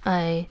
[0.05, 0.45] 哎，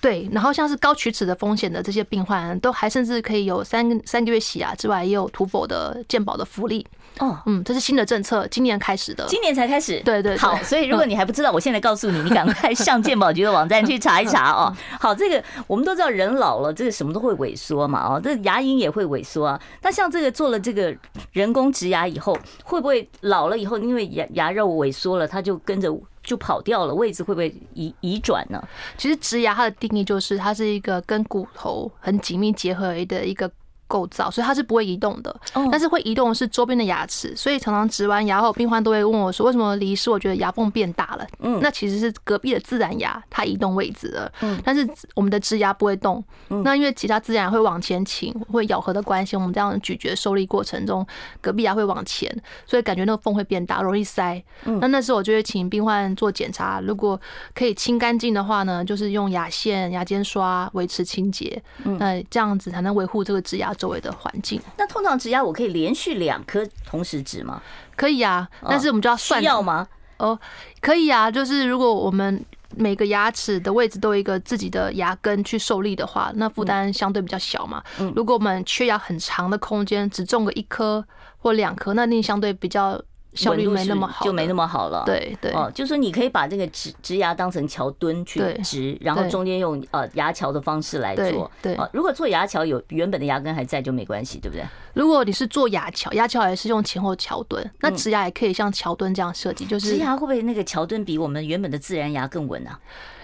[0.00, 6.86] 对，然后像是高龋齿的风险的这些病患，都还甚至可以有三三个月洗牙之外，也有涂氟的健保的福利。
[7.18, 10.00] 哦，嗯，这是新的政策，今年开始的，今年才开始。
[10.04, 14.74] 对对，好，所以如果你还不知道，我现在告诉你，你赶快 上健保局的网站去查一查哦。
[14.98, 19.60] 好，这个我们都知道，人老了，这个什么都会萎缩嘛，哦，这牙龈也会萎缩啊。
[19.82, 20.96] 那像这个做了这个
[21.32, 28.62] 人工植牙以后，会不会老了以后，因为牙牙肉萎缩了，它就跟着就跑掉了，位置会不会移移转呢？
[28.96, 33.50] 其实植牙它的定义就是，它是一个跟骨头很紧密结合的一个。
[33.90, 35.34] 构造，所以它是不会移动的。
[35.72, 44.30] 但是会移动的是周边的牙齿，所以常常植完牙后，病患都会问我说：“为什么李医师，我觉得牙缝变大了？”嗯，那其实是隔壁的自然牙它移动位置了。
[44.42, 46.22] 嗯，但是我们的植牙不会动。
[46.50, 51.04] 嗯那因为其他自然牙会往前倾，会咬合的关系，我们这样咀嚼受力过程中，
[51.40, 52.30] 隔壁牙会往前，
[52.66, 54.40] 所以感觉那个缝会变大，容易塞。
[54.66, 57.20] 嗯那那时候我就会请病患做检查，如果
[57.54, 61.60] 可以清干净的话呢，就是用牙线、牙尖刷维持清洁。
[61.84, 63.72] 嗯那这样子才能维护这个植牙。
[63.80, 67.62] 周围的环境，那通常植牙我可以连续两颗同时植吗？
[67.96, 69.88] 可以啊，但是我们就要算要吗？
[70.18, 70.38] 哦，
[70.82, 72.44] 可以啊，就是如果我们
[72.76, 77.82] 每个牙齿的位置都有一个自己的牙根去受力的话，那负担相对比较小嘛。
[78.14, 81.02] 如果我们缺牙很长的空间，只种个一颗
[81.38, 83.00] 或两颗，那那相对比较。
[83.42, 85.02] 效率没那么好，就没那么好了。
[85.06, 91.50] 对对哦，就是说你可以把这个植植牙当成桥墩去植，然后中间用呃牙桥的方式来做。
[91.62, 94.64] 对，如果做牙桥有原本的牙根还在就没关系，对不对？
[94.92, 99.64] 如果你是做牙桥，牙桥也是用前后桥墩，那植牙也可以像桥墩这样设计。
[99.64, 102.70] 就是植牙会不会那个桥墩比我们原本的自然牙更稳呢？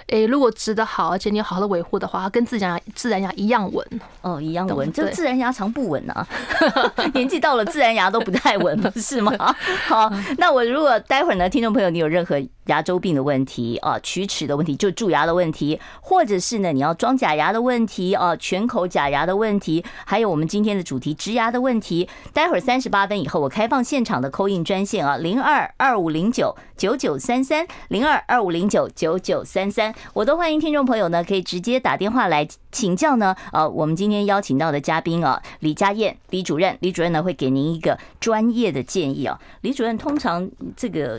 [0.09, 3.85] 诶，如果植的好，而且你有好好的维护的话，它跟自然牙自然牙一样稳
[4.23, 4.91] 哦，一样稳。
[4.93, 6.27] 这自然牙常不稳啊，
[7.13, 9.33] 年纪到了，自然牙都不太稳，了是吗？
[9.87, 29.95] 好，那我如果待会儿呢，听众朋友，你有任何牙周病的问题啊，龋齿的问题，就蛀牙的问题，或者是呢，你要装假牙的问题啊，全口假牙的问题，还有我们今天的主题植牙的问题，待会儿三十八分以后，我开放现场的扣印专线啊，零二二五零九九九三三，零二二五零九九九三三。
[30.15, 33.35] 我都欢迎听众朋友呢，可以直接打电话来请教呢。
[33.53, 39.41] 呃，我们今天邀请到的嘉宾啊，李佳燕李主任，李主任呢会给您一个专业的建议啊。
[39.63, 41.19] 李主任通常这个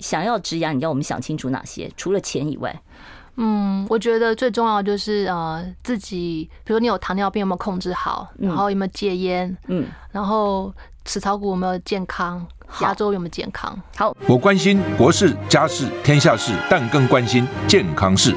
[0.00, 1.88] 想要植牙，你要我们想清楚哪些？
[1.96, 2.82] 除了钱以外，
[3.36, 12.44] 嗯，我觉得最重要就是呃自己，比如你有糖尿病有没有控制好，然后有没有戒烟，嗯，然后齿槽骨有没有健康。
[12.82, 13.80] 牙周有没有健康？
[13.96, 18.36] 好，我关心国事、家事、天下事，但更关心健康事。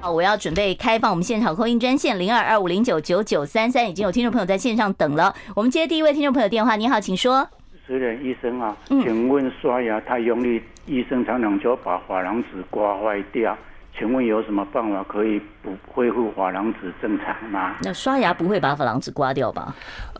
[0.00, 5.34] 好，我要准备开放我们现场 call in 专线零二二五零九九九三三，已经有听众朋友在线上等了。
[5.56, 7.42] 我们接第一位听众朋友电话，你好，请说。
[7.72, 13.58] 主持人医生啊，请问刷牙太用力，医生常常就把珐琅质刮坏掉，
[13.98, 17.76] 请问有什么办法可以复恢复珐琅质正常吗？
[17.82, 19.74] 那刷牙不会把珐琅质刮掉吧？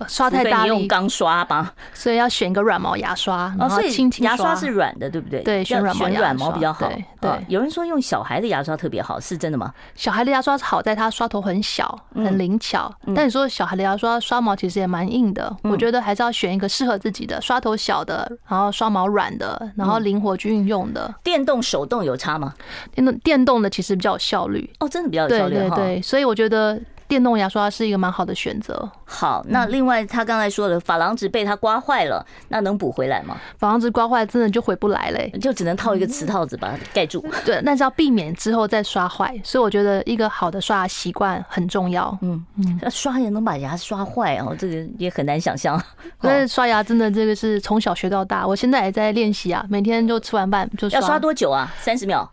[0.07, 5.43] 刷太大力用钢刷吧，所以要选一个软毛牙刷，然后轻轻牙刷是软的，对不对？
[5.43, 6.91] 对，选软毛选软毛比较好。
[7.21, 9.73] 对，有人说用小孩的牙刷特别好，是真的吗？
[9.95, 12.93] 小孩的牙刷好在它刷头很小，很灵巧。
[13.15, 21.13] 但你说小孩的牙刷刷毛其实也蛮硬的，我觉得还是要选一个适合自己的，刷头小的，然后刷毛软的，然后灵活去运用的。
[21.25, 22.55] 电动、手动有差吗？
[22.95, 25.38] 电动电动的其实比较有效率哦，真的比较有效率。
[25.39, 26.81] 对对对，所以我觉得。
[27.09, 28.87] 电动牙刷是一个蛮好的选择。
[29.07, 33.35] 好，那另外他刚才说的珐琅质被他刮坏了，那能补回来吗？
[33.59, 37.25] 珐琅质刮坏真的就回不来嘞，就只能套一个瓷套子把它盖住。
[37.47, 42.15] 对，但是要避免之后再刷坏，所以我觉得一个好的刷牙习惯很重要。
[42.21, 45.83] 嗯嗯，那刷牙能把牙刷坏哦，这个也很难想象。
[46.21, 51.01] 因为刷牙真的这个是从小学到大，我现在也在练习啊，每天就吃完饭就刷。
[51.01, 51.75] 要刷多久啊？
[51.81, 52.31] 三十秒。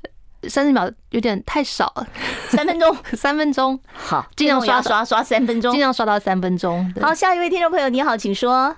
[0.49, 2.08] 三十秒有点太少了，
[2.47, 6.91] 三分钟， 三分钟，好，尽量刷刷刷三分钟，尽量刷到三分钟。
[7.01, 8.75] 好，下一位听众朋友，你好，请说。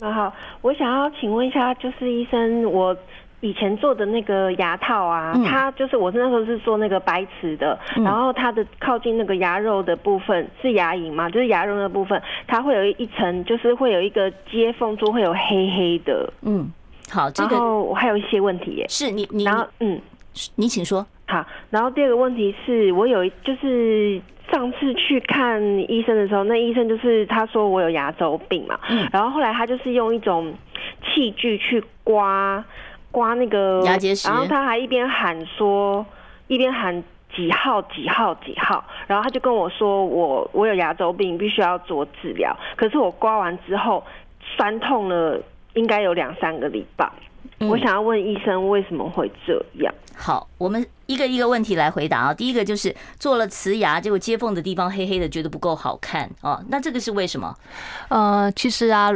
[0.00, 2.96] 那好，我想要请问一下，就是医生，我
[3.40, 16.32] 以前做的那个牙套啊，它就是我那时候是做那个白瓷的，然后它的靠近那个牙肉的部分是牙龈嘛，就是牙肉的部分，它会有一层，就是会有一个接缝处会有黑黑的。
[16.42, 16.70] 嗯，
[17.10, 20.00] 好，这个然后我还有一些问题耶，是你你然后嗯。
[20.56, 21.06] 你请说。
[21.26, 24.20] 好，然后第二个问题是我有就是
[24.52, 30.54] 上次去看医生的时候，那医生就是他说我有牙周病嘛，嗯，然后后来他就是用一种
[31.02, 32.62] 器具去刮
[33.10, 36.04] 刮那个牙结石，然后他还一边喊说
[36.46, 37.02] 一边喊
[37.34, 42.54] 几号几号几号，然后他就跟我说我我有牙周病，必须要做治疗。
[42.76, 44.04] 可是我刮完之后
[44.56, 45.40] 酸痛了，
[45.72, 47.10] 应该有两三个礼拜。
[47.60, 49.94] 我想要问医生为什么会这样？
[50.16, 52.34] 好，我们一个一个问题来回答啊。
[52.34, 56.62] 第一个就是做了瓷牙，结果接缝的地方黑黑的，觉得不够好看啊。
[56.68, 57.54] 那这个是为什么？
[58.08, 59.10] 呃，其实啊，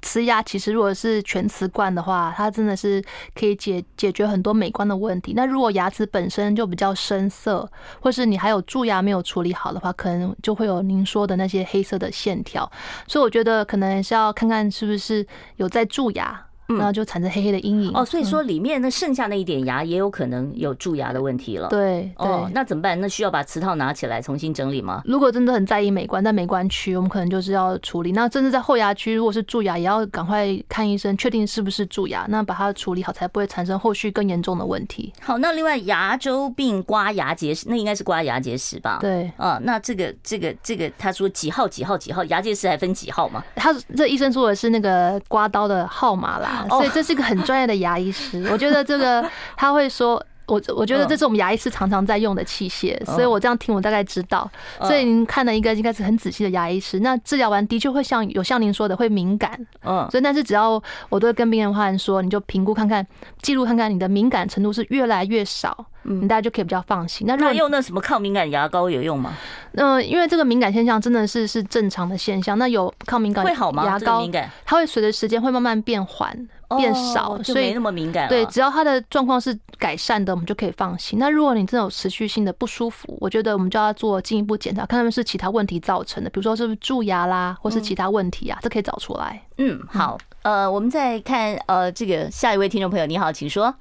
[0.00, 3.02] 瓷牙其实如果是全瓷冠的话，它真的是
[3.34, 5.34] 可以解解决很多美观的问题。
[5.36, 12.70] 那如果牙齿本身就比较深色，或是你还有蛀牙没有处理好的话，可能就会有您说的那些黑色的线条。
[13.06, 16.44] 所以我觉得可能是要看看是不是有在蛀牙。
[16.76, 21.68] 然后就产生黑黑的阴影哦，所以说里面那剩下那一点牙也有可能有蛀牙的问题了。
[21.68, 23.00] 对，哦，那怎么办？
[23.00, 25.02] 那需要把瓷套拿起来重新整理吗？
[25.04, 28.12] 如果真的很在意美观，在美观区，我们可能就是要处理。
[28.12, 35.12] 那真的在后牙区，如果是蛀牙，也要赶快看医生，确定是不是蛀牙，那把它处理好，才不会产生后续更严重的问题。
[35.20, 38.98] 好，那另外牙周病刮牙结石，那应该是刮牙结石吧？
[39.00, 43.42] 对，啊，那这个这个这个，他说几号几号几号牙结石还分几号吗？
[43.56, 47.38] 他这医生说的是那个刮刀的号码啦，所以这是个很。
[47.48, 49.24] 专业的牙医师， 我觉得这个
[49.56, 54.50] 他会说，我我觉得这是我们牙医师常常在用的器械，所以我这样听我大概知道。
[54.82, 63.06] 所以您看了一个应该是很仔细的牙医师，那治疗完的确会像有像您说的会敏感，嗯，所以但是只要我都会跟病人话说，你就评估看看，
[63.40, 67.26] 记录看看你的敏感程度是越来越少，嗯，大家就可以比较放心。
[67.26, 69.34] 那如果用那什么抗敏感牙膏有用吗？
[69.74, 72.58] 嗯，因为这个敏感现象真的是是正常的现象。
[72.58, 73.84] 那有抗敏感，会好吗？
[73.84, 76.48] 牙膏敏感它会随着时间会慢慢变缓。
[76.76, 78.28] 变少，所以没那么敏感。
[78.28, 81.18] 对，只要他的状况是改善的，我们就可以放心。
[81.18, 89.42] 那如果你真的有持续性的不舒服，我觉得我们就要做进一步检查，看他们是其他问题造成的，比如说是不是蛀牙啦，或是其他问题啊，这可以找出来。
[89.56, 93.74] 嗯，好，呃，我们再看呃这个下一位听众朋友，你好，请说。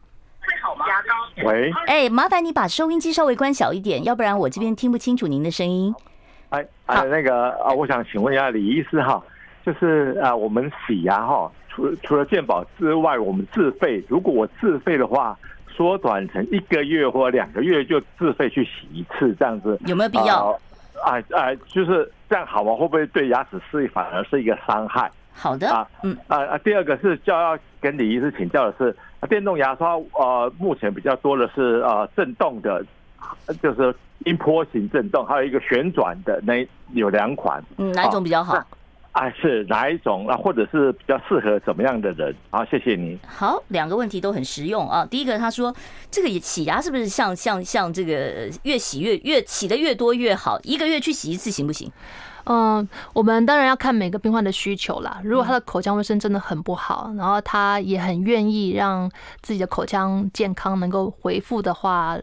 [1.43, 1.71] 喂。
[1.85, 5.93] 哎，麻烦你把收音机稍微关小一点，要不然我这边听不清楚您的声音。
[6.49, 9.21] 哎，啊，那个啊，我想请问一下李医师哈，
[9.65, 11.51] 就是啊，我们洗牙哈。
[11.69, 14.03] 除除了健保之外，我们自费。
[14.07, 15.37] 如果我自费的话，
[15.69, 20.59] 缩短成一个月或两个月就自费去洗一次，这样子有没有必要？
[21.05, 22.73] 啊啊，就是这样好吗？
[22.73, 25.11] 会不会对牙齿视力反而是一个伤害？
[25.33, 32.85] 好的啊，嗯啊啊，第二个是就要跟李医师请教的是，电动牙刷呃，目前比较多的是呃震动的，
[33.61, 38.63] 就是音波型震动，还有一个旋转的，那有两款，嗯，哪一种比较好？
[39.13, 40.37] 啊，是哪一种啊？
[40.37, 42.35] 或者是比较适合怎么样的人？
[42.51, 43.17] 好，谢谢你。
[43.27, 45.03] 好，两个问题都很实用啊。
[45.09, 45.75] 第一个，他说
[46.11, 50.59] 这个洗牙是不是像像像这个越洗越越洗的越多越好？
[50.61, 51.91] 一个月去洗一次行不行？
[52.49, 55.19] 嗯，我们当然要看每个病患的需求啦。
[55.23, 59.09] 如果他的口腔卫生真的很不好，然后他也很愿意让
[59.41, 62.17] 自己的口腔健康能够恢复的话。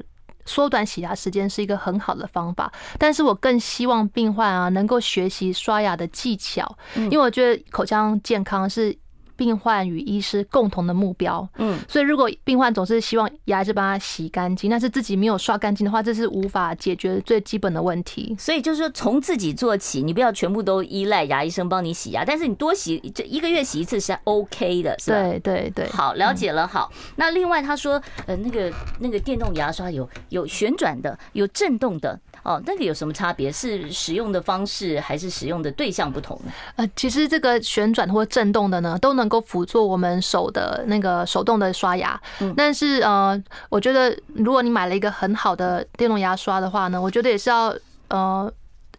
[0.46, 8.94] 缩短洗牙时间是一个很好的方法，但是我更希望病患啊能够学习刷牙的技巧，因为我觉得口腔健康是
[9.36, 11.48] 病患与医师共同的目标。
[11.58, 18.34] 嗯，所以如果病患总是希望牙医师帮他洗干净，但是自己没有刷干净的话，这是无法解决最基本的问题。
[18.38, 25.16] 所以就是说，从自己做起，你不要全部都依赖牙医生帮你洗牙，但是你多洗，这一个月洗一次是 OK 的，是吧？
[25.22, 25.88] 对对对。
[25.88, 26.66] 好，了解了。
[26.66, 32.18] 好，那另外他说，呃，那个那个电动牙刷有有旋转的，有震动的。
[32.44, 33.50] 哦，那个有什么差别？
[33.50, 36.52] 是使用的方式还是使用的对象不同呢？
[36.76, 42.20] 呃，其实这个旋转或震动的呢，都能够辅助我们手的那个手动的刷牙。
[42.40, 47.74] 嗯，但是呃，我觉得如果你买了一个很好的电动牙刷的话呢，我觉得也是要
[48.08, 48.52] 呃。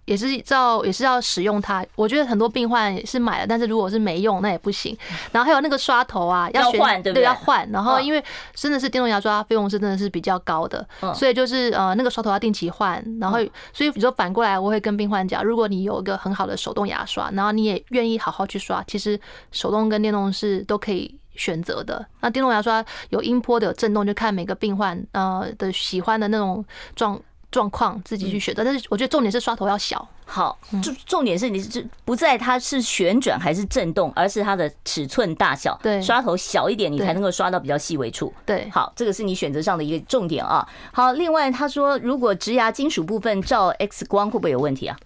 [0.05, 1.85] 也是照，也是要使用它。
[1.95, 4.95] 我觉得很多病患是买了，但是如果是没用，那也不行。
[5.31, 7.23] 然后还有那个刷头啊，要换，对不对？
[7.23, 7.67] 要换。
[7.71, 13.03] 然后因为真的是电动牙刷费用是真的是比较高的，所以就是呃那个刷头要定期换。
[13.19, 13.39] 然后
[13.73, 19.19] 所以你说反过来，我会跟病患讲，如果你有一个很好的手动牙刷，然后你也愿意好好去刷，其实
[19.51, 22.05] 手动跟电动是都可以选择的。
[22.21, 26.63] 那电动牙刷有音波的，有震动，就看每个病患呃的喜欢的那种
[26.95, 27.19] 状。
[27.55, 30.05] 状况自己去选择，但是我觉得重点是刷头要小。
[30.25, 35.79] 好，重重点是你是不在它是旋转还是震动，而是它的尺寸大小。
[35.81, 38.33] 对，刷头小一点，你才能够刷到比较细微处。
[38.45, 40.67] 对，好，这个是你选择上的一个重点啊。
[40.91, 44.97] 好，另外他说，如果植牙金属部分照 X 光会不会有问题啊？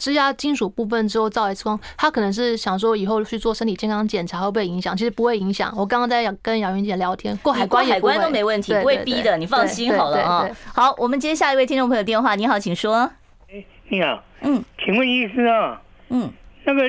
[0.00, 4.96] 植牙金属部分之后照 X 光，他可能是想说以后去做身体健康检查会不会影响？
[4.96, 5.70] 其实不会影响。
[5.76, 10.48] 我刚刚在跟姚云姐聊天，过海关海关都没问题，不会逼的，你放心好了啊。
[10.74, 13.10] 好，我们接下一位听众朋友电话，你好，请说。
[13.52, 16.32] 哎，你好，嗯，请问医师啊，嗯，
[16.64, 16.82] 那个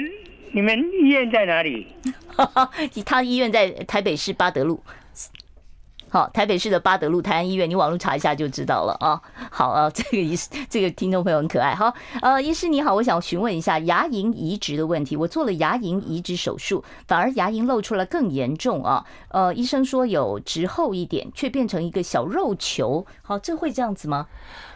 [0.54, 1.88] 你们医院在哪里？
[3.06, 4.82] 他医院在台北市八德路。
[6.12, 9.22] 好，台北市的八德路台安医院，你网络查一下就知道了啊。
[9.50, 11.74] 好啊，这个医师，这个听众朋友很可爱。
[11.74, 15.16] 好，呃，医师你好，我想询问一下牙龈移植的问题。
[15.16, 19.06] 我做了牙龈移植手术，反而牙龈露出来更严重啊。
[19.30, 23.06] 呃，医生说有植厚一点，却变成一个小肉球。
[23.22, 24.28] 好，这会这样子吗？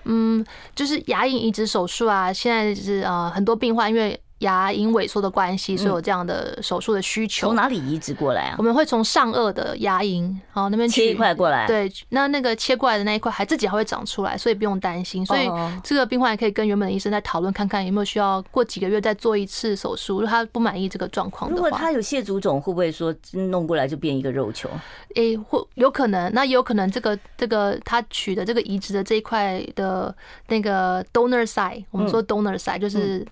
[0.05, 4.21] 嗯，就是牙龈移植手术啊，现在是呃很多病患因为。
[4.45, 7.47] 牙龈萎缩的关系，所以有这样的手术的需求。
[7.47, 8.55] 从哪里移植过来啊？
[8.59, 11.65] 我们会从上颚的牙龈，好那边切一块过来。
[11.65, 15.25] 对，那那个切过来的那一块还自己还会长出来，所以不用担心。
[15.25, 15.49] 所以
[15.83, 20.21] 这个病患也可以跟原本的医生再讨论看看有没有需要过几个月再做一次手术。
[20.21, 24.69] 如果他不满意这个状况的话，如果他有蟹足肿，会不会说弄过来就变一个肉球？
[25.15, 26.31] 诶，或有可能。
[26.33, 30.15] 那也有可能这个这个他取的这个移植的这一块的
[30.49, 33.25] 那个 donor side，我们说 donor side 就是。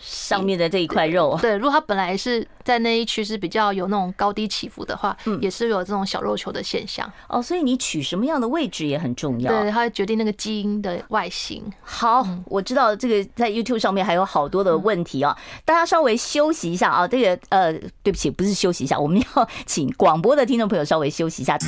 [0.00, 7.10] 上面的这一块肉，对，如果它本来是在那一区是比较有那种高低起伏的话，嗯，也是有这种小肉球的现象。
[7.28, 11.64] 哦，所以你取什么样的位置也很重要，对，它会决定那个基因的外形。
[11.82, 17.72] 好，我知道这个在 YouTube 上面还有好多的问题啊，大家稍微休息一下啊，这个呃，
[18.02, 21.58] 对不起，不是休息一下，我们要 请广播的听众朋友稍微休息一下。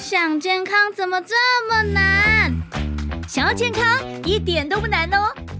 [0.00, 1.34] 想健康怎么这
[1.68, 2.52] 么难？
[3.26, 3.84] 想要健康
[4.24, 5.32] 一点都不难哦！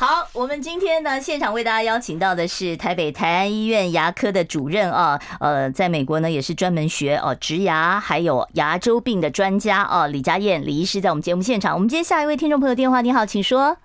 [0.00, 11.74] 好，我们今天呢，现场为大家邀请到的是台北台安医院牙科的主任啊，呃，在美国呢也是专门学哦植牙还有牙周病的专家啊，李佳燕李医师在我们节目现场。
[11.74, 13.76] 我们接下一位听众朋友电话，你好，请说。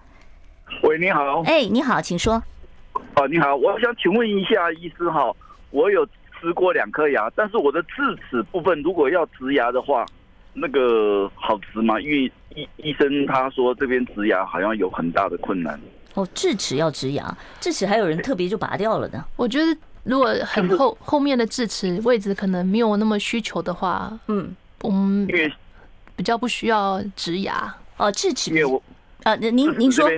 [0.83, 1.41] 喂，你好。
[1.41, 2.41] 哎，你好，请说。
[3.17, 5.29] 哦，你好，我想请问一下医师哈，
[5.71, 6.05] 我有
[6.39, 7.97] 植过两颗牙，但是我的智
[8.29, 10.05] 齿部分如果要植牙的话，
[10.53, 11.99] 那个好植吗？
[11.99, 15.77] 因为医医生他说这边植牙好像有很大的困难。
[16.15, 19.23] 哦，智齿要植牙，智齿还有人特别就拔掉了呢。
[19.35, 25.27] 我觉得如果很后后面的智齿位置可能没有那么需求的话，嗯，我们
[26.15, 27.73] 比较不需要植牙。
[27.97, 28.81] 哦，智齿，因为我
[29.23, 30.09] 啊，您您说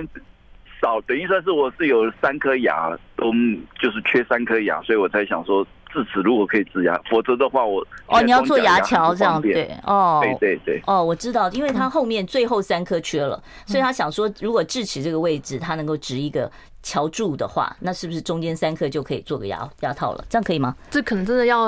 [0.80, 3.32] 少，等于算是我是有三颗牙都
[3.80, 5.66] 就是缺三颗牙，所以我才想说。
[5.92, 16.50] 智齿如果可以治牙，否则的话我哦，你要做牙桥这样对哦，对对对哦，我知道，因为他后面最后三颗缺了，所以他想说，如果智齿这个位置他能够植一个
[16.82, 20.24] 桥柱的话，那是不是中间三颗就可以做个牙牙套了？
[20.28, 20.74] 这样可以吗？
[20.90, 21.66] 这可能真的要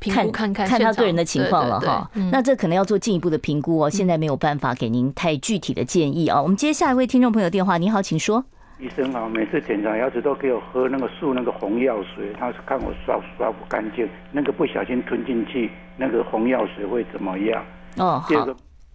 [0.00, 2.10] 看看看看他个人的情况了哈。
[2.32, 6.40] 那这可能要做进一步的评估哦，现在没有办法给您太具体的建议啊。
[6.40, 8.44] 我们接下一位听众朋友电话，你好，请说。
[8.80, 17.62] 医生啊，每次检查牙齿都给我喝那个漱那个红药水，他是看我刷刷不干净，那个不小心吞进去，那个红药水会怎么样？
[17.98, 18.46] 哦，好，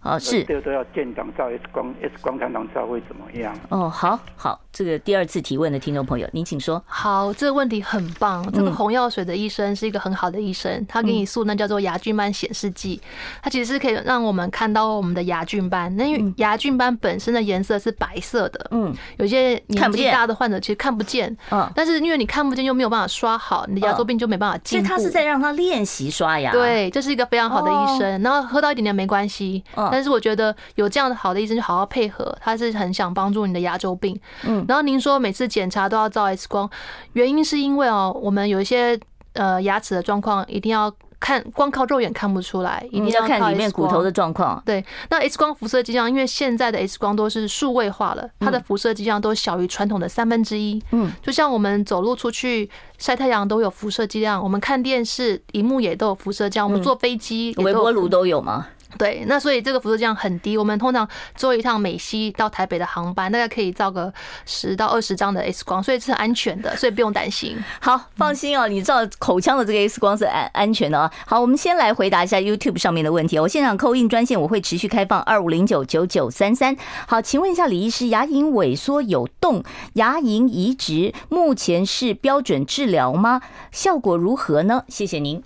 [0.06, 3.52] 哦，是，这个都要建档照 X 光，X 光产档照会怎么样？
[3.70, 6.82] 哦，好好，这个第二次提问的听众朋友，您请说。
[6.86, 8.48] 好，这个问题很棒。
[8.52, 13.00] 这个红药水的医生是一个很好的医生，他给你素那叫做牙菌斑显示剂，
[13.42, 15.94] 它其实是可以让我们看到我们的牙菌斑。
[15.96, 24.86] 那因为牙菌斑本身的颜色是白色的，嗯，有些年纪大的患者其实看不见，嗯，但是因为你看不见又没有办法刷好，你的牙周病就没办法进步。
[24.86, 26.52] 所以他是在让他练习刷牙。
[26.52, 28.22] 对，这是一个非常好的医生。
[28.22, 29.64] 然后喝到一点点没关系，
[29.96, 34.14] 但是我觉得有这样的好的医生就好好配合，他是很想帮助你的牙周病。
[34.44, 36.68] 嗯，然后您说每次检查都要照 X 光，
[37.14, 39.00] 原因是因为哦，我们有一些
[39.32, 44.62] 呃牙齿的状况一定要看，光靠肉眼看不出来，一定要看里面骨头的状况。
[44.66, 50.78] 对，那 X 光辐射剂量，因为现在的 X 光都是数位化了，它的辐射剂量都小于传统的三分之一。
[50.92, 52.68] 嗯，就像我们走路出去
[52.98, 58.66] 晒太阳都有辐射剂量，我们看电视荧幕也都有辐射剂量，我们坐飞机微波炉都有吗？
[58.98, 60.56] 对，那所以这个辐射剂很低。
[60.56, 64.12] 我们通常坐一趟美西到台北的航班，大概可以照个
[64.46, 67.56] 十到二十张的 X 光，所以是安全的，所以不用担心。
[67.82, 71.10] 好，放心哦，你照口腔的这个 X 光是安安全的啊。
[71.26, 73.38] 好，我们先来回答一下 YouTube 上面的问题。
[73.38, 76.76] 我现场扣印专线我会持续开放二五零九九九三三。
[77.06, 79.62] 好，请问一下李医师，牙龈萎缩有洞，
[79.94, 83.42] 牙龈移植目前是标准治疗吗？
[83.72, 84.84] 效果如何呢？
[84.88, 85.42] 谢谢您。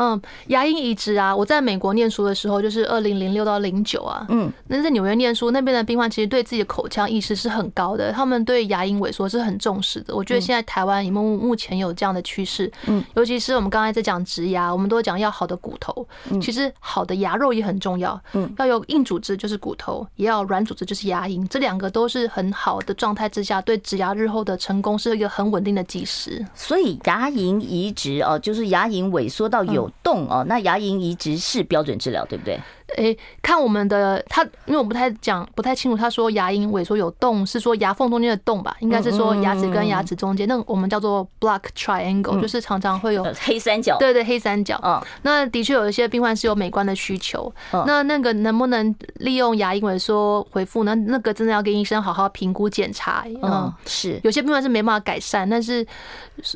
[0.00, 10.16] 嗯，牙龈移植啊，我在美国念书的时候，就是二零零六到零九啊，嗯，那在纽约念书那边的病患，其实对自己的口腔意识是很高的，他们对牙龈萎缩是很重视的。
[10.16, 16.08] 我觉得现在台湾也目目前有这样的趋势，嗯，尤其是我们刚才在讲植牙，我们都讲要好的骨头，
[16.40, 26.42] 其实好的牙肉也很重要，嗯，要有硬组织就是骨头，也要软组织就是牙龈，这两个都是很好的状态之下，对植牙日后的成功是一个很稳定的基石。
[26.54, 29.89] 所以牙龈移植哦，就是牙龈萎缩到有。
[30.02, 32.58] 动哦，那牙龈移植是标准治疗，对不对？
[32.96, 35.96] 诶、欸，看我们的他，因为我不太讲，不太清楚。
[35.96, 38.76] 他说牙龈萎缩有洞，是说牙缝中间的洞吧？
[38.80, 43.96] 应该是说牙齿跟牙齿中间，那我们叫做 block triangle，就是常常会有黑三角。
[43.98, 44.80] 对对，黑三角。
[44.82, 47.52] 嗯，那的确有一些病患是有美观的需求。
[47.86, 50.94] 那那个能不能利用牙龈萎缩回复呢？
[50.94, 53.24] 那个真的要跟医生好好评估检查。
[53.42, 55.86] 嗯，是有些病患是没办法改善，但是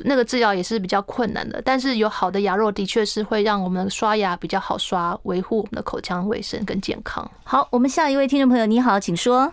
[0.03, 1.61] 那个治疗也是比较困难的。
[1.63, 7.29] 但是有好的牙肉，的确是会让我们刷牙比较好刷，维护我们的口腔卫生跟健康。
[7.43, 9.51] 好，我们下一位听众朋友，你好，请说。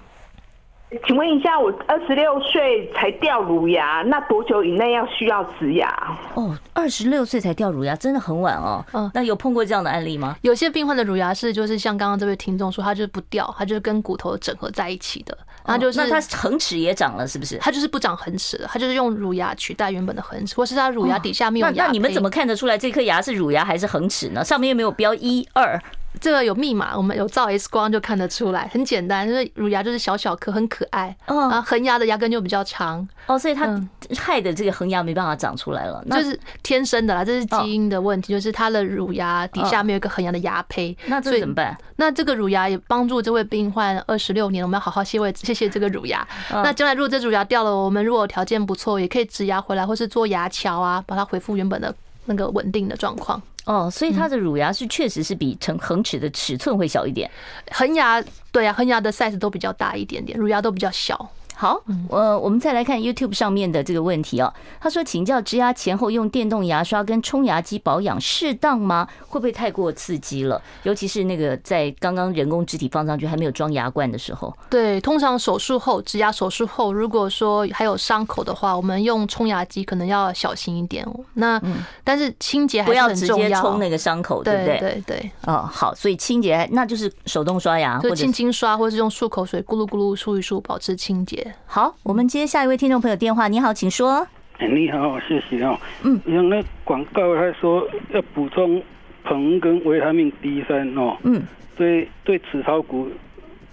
[1.07, 5.89] 请问一下，我二十六岁才掉乳牙，那多久以内要需要植牙？
[6.35, 8.85] 哦，二十六岁才掉乳牙，真的很晚哦。
[8.93, 10.37] 嗯，那有碰过这样的案例吗？
[10.43, 15.35] 有些病患的乳牙是，就是像刚刚这位听众说，他就是不掉，他就是跟骨头整合在一起的。
[15.65, 17.57] 然后就是，那他恒齿也长了，是不是？
[17.57, 21.73] 他就是不长恒齿了，他就是用乳牙取代原本的恒齿，或是他乳牙底下没有牙。
[21.73, 24.45] 那那你们怎么看得出来这颗牙是乳牙还是恒齿呢？
[24.45, 25.81] 上面又没有标一二。
[26.21, 31.17] 这个有密码，我们有照 X 光就看得出来，很简单，就是乳牙就是小小颗，很可爱。
[31.27, 33.07] 嗯，然后恒牙的牙根就比较长。
[33.27, 33.81] 哦，所以它
[34.17, 40.97] 害的这个恒牙没办法长出来了，就是天生的啦，这是基因的问题，就是它的乳牙底下没有一个恒牙的牙胚。
[41.07, 41.77] 那这怎么办？
[41.97, 46.27] 那这个乳牙也帮助这位病患二十六年，我们要好好谢慰谢谢这个乳牙。
[46.51, 51.95] 那将来如果这乳牙掉了，我们如果条件不错，也可以植牙回来，或是做牙桥啊，把它恢复原本的
[52.27, 53.41] 那个稳定的状况。
[53.65, 57.31] 哦，所以它的乳牙是确实是比成恒齿的尺寸会小一点，
[57.71, 61.31] 恒牙对啊，恒牙的 size 都比较大一点点，乳牙都比较小。
[61.63, 64.53] 好，呃，我们再来看 YouTube 上面的这个问题哦。
[64.81, 69.07] 他说：“请教植牙前后用电动牙刷跟冲牙机保养适当吗？
[69.29, 70.61] 会不会太过刺激了？
[70.83, 81.07] 尤其是那个在刚刚人工植体放上去还没有装牙冠的时候。”对，通常手术后植牙手术后，如果说还有伤口的话，我们用冲牙机可能要小心一点。
[81.35, 81.63] 那
[82.03, 84.79] 但是清洁还是很重要，不要直接冲那个伤口，对不对？
[84.81, 85.31] 对对。
[85.47, 91.52] 哦，好，所以清洁那就是手动刷牙，就轻轻刷，或者是用漱口水咕噜咕噜漱一漱，保持清洁。
[91.67, 93.49] 好，我们接下一位听众朋友电话。
[93.49, 94.27] 你好，请说。
[94.59, 95.79] 哎，你好，谢谢哦。
[96.03, 98.83] 嗯，像那广告他说要补充
[99.25, 101.17] 硼跟维他命 D 三哦。
[101.25, 101.43] 嗯。
[101.77, 103.09] 对对，齿槽骨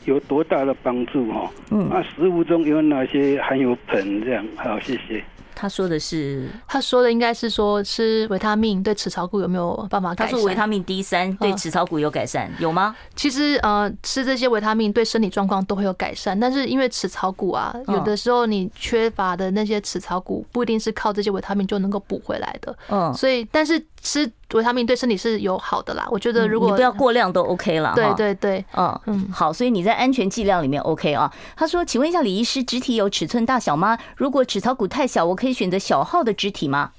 [0.05, 1.49] 有多大的帮助哦？
[1.71, 1.87] 嗯。
[1.91, 4.23] 那食物中有哪些含有硼？
[4.23, 5.23] 这样好，谢谢。
[5.61, 10.31] 他说的是，他说的应该是说吃维他命对齿槽骨有没有办法改善？
[10.31, 12.95] 他说维他命 D 三对齿槽骨有改善，有吗？
[13.13, 22.73] 其实呃，吃这些维他命对身体状况都会有改善，但是因为齿槽骨啊，有的时候你缺乏的那些齿槽骨不一定是靠这些维他命就能够补回来的。
[22.87, 24.31] 嗯，所以但是吃。
[24.55, 27.93] 维他命对身体是有好的啦，我觉得如果你不要过量都 OK 了。
[27.93, 31.31] 对对对，嗯嗯，好，所以你在安全剂量里面 OK 啊。
[31.55, 33.95] 他说，请问一下李医师，植体有尺寸大小吗？
[34.17, 36.89] 如果齿槽骨太小，我可以选择小号的植体吗？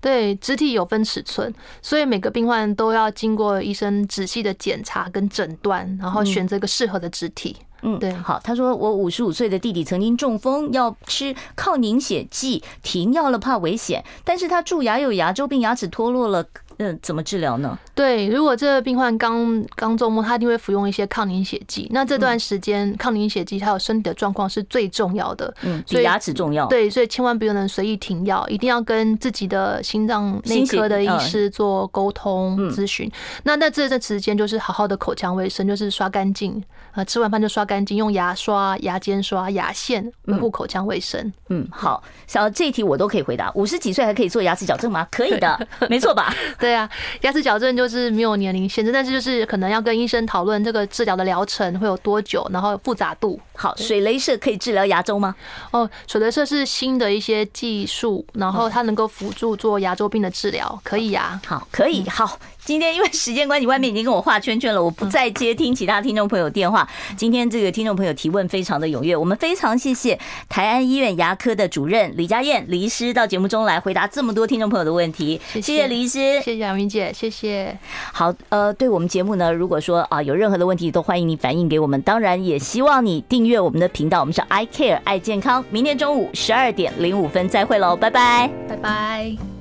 [0.00, 7.56] 对，肢体有分尺寸，所以每个病患都要经过医生仔细的检查跟诊断，然后选择一个适合的肢体。
[7.60, 7.64] 嗯，
[8.00, 8.12] 对。
[8.12, 16.44] 好，他说我五十五岁的弟弟曾经中风，要吃抗凝血剂，停药了怕危险，但是他蛀牙有牙周病，牙齿脱落了。
[16.80, 17.76] 嗯，怎么治疗呢？
[17.92, 21.88] 对，如果这个病患刚刚中风，他一定会服用一些抗凝血剂。
[21.90, 26.66] 那这段时间，抗凝血剂还有身体的状况是最重要的，嗯，比牙齿重要。
[26.66, 33.10] 对，所以千万不能随意停药，一定要跟自己的心脏内科的医师做沟通咨询。
[33.42, 36.62] 那那这段时间，就是好好的口腔卫生，就是刷干净，
[36.98, 41.32] 啊，吃完饭就刷干净，用牙刷、牙尖刷、牙线维护口腔卫生。
[41.48, 43.52] 嗯，好，小这一题我都可以回答。
[43.54, 45.06] 五十几岁还可以做牙齿矫正吗？
[45.12, 46.34] 可以的， 没错吧？
[46.58, 46.90] 对啊，
[47.20, 53.38] 牙齿矫正就是没有年龄限制，但是就是可能要跟医生讨论这个治疗的疗程会有多久，然后复杂度。
[53.60, 55.34] 好，水雷射可以治疗牙周吗？
[55.72, 61.40] 哦，水雷射是新的一些技术，然后它能够辅助做牙周病的治疗，可以呀。
[61.44, 62.08] 好，可以。
[62.08, 66.88] 好，今天因为时间关系，外面已经跟我画圈圈了，我不再接听其他听众朋友电话。
[67.16, 70.16] 今天这个听众朋友提问非常的踊跃，我们非常谢谢
[70.48, 75.40] 台安医院牙科的主任李佳燕李医师到节目中来回答这么多听众朋友的问题。
[75.54, 77.76] 谢谢李医师，谢谢杨明姐，谢谢。
[78.12, 82.00] 好，呃，对我们节目呢，如果说啊有任何的问题，都欢迎你反映给我们。
[82.02, 85.64] 当然，也希望你订阅我们的频道，我们是 I Care 爱健康。
[85.70, 89.57] 明天中午十二点零五分再会喽，拜拜，拜拜。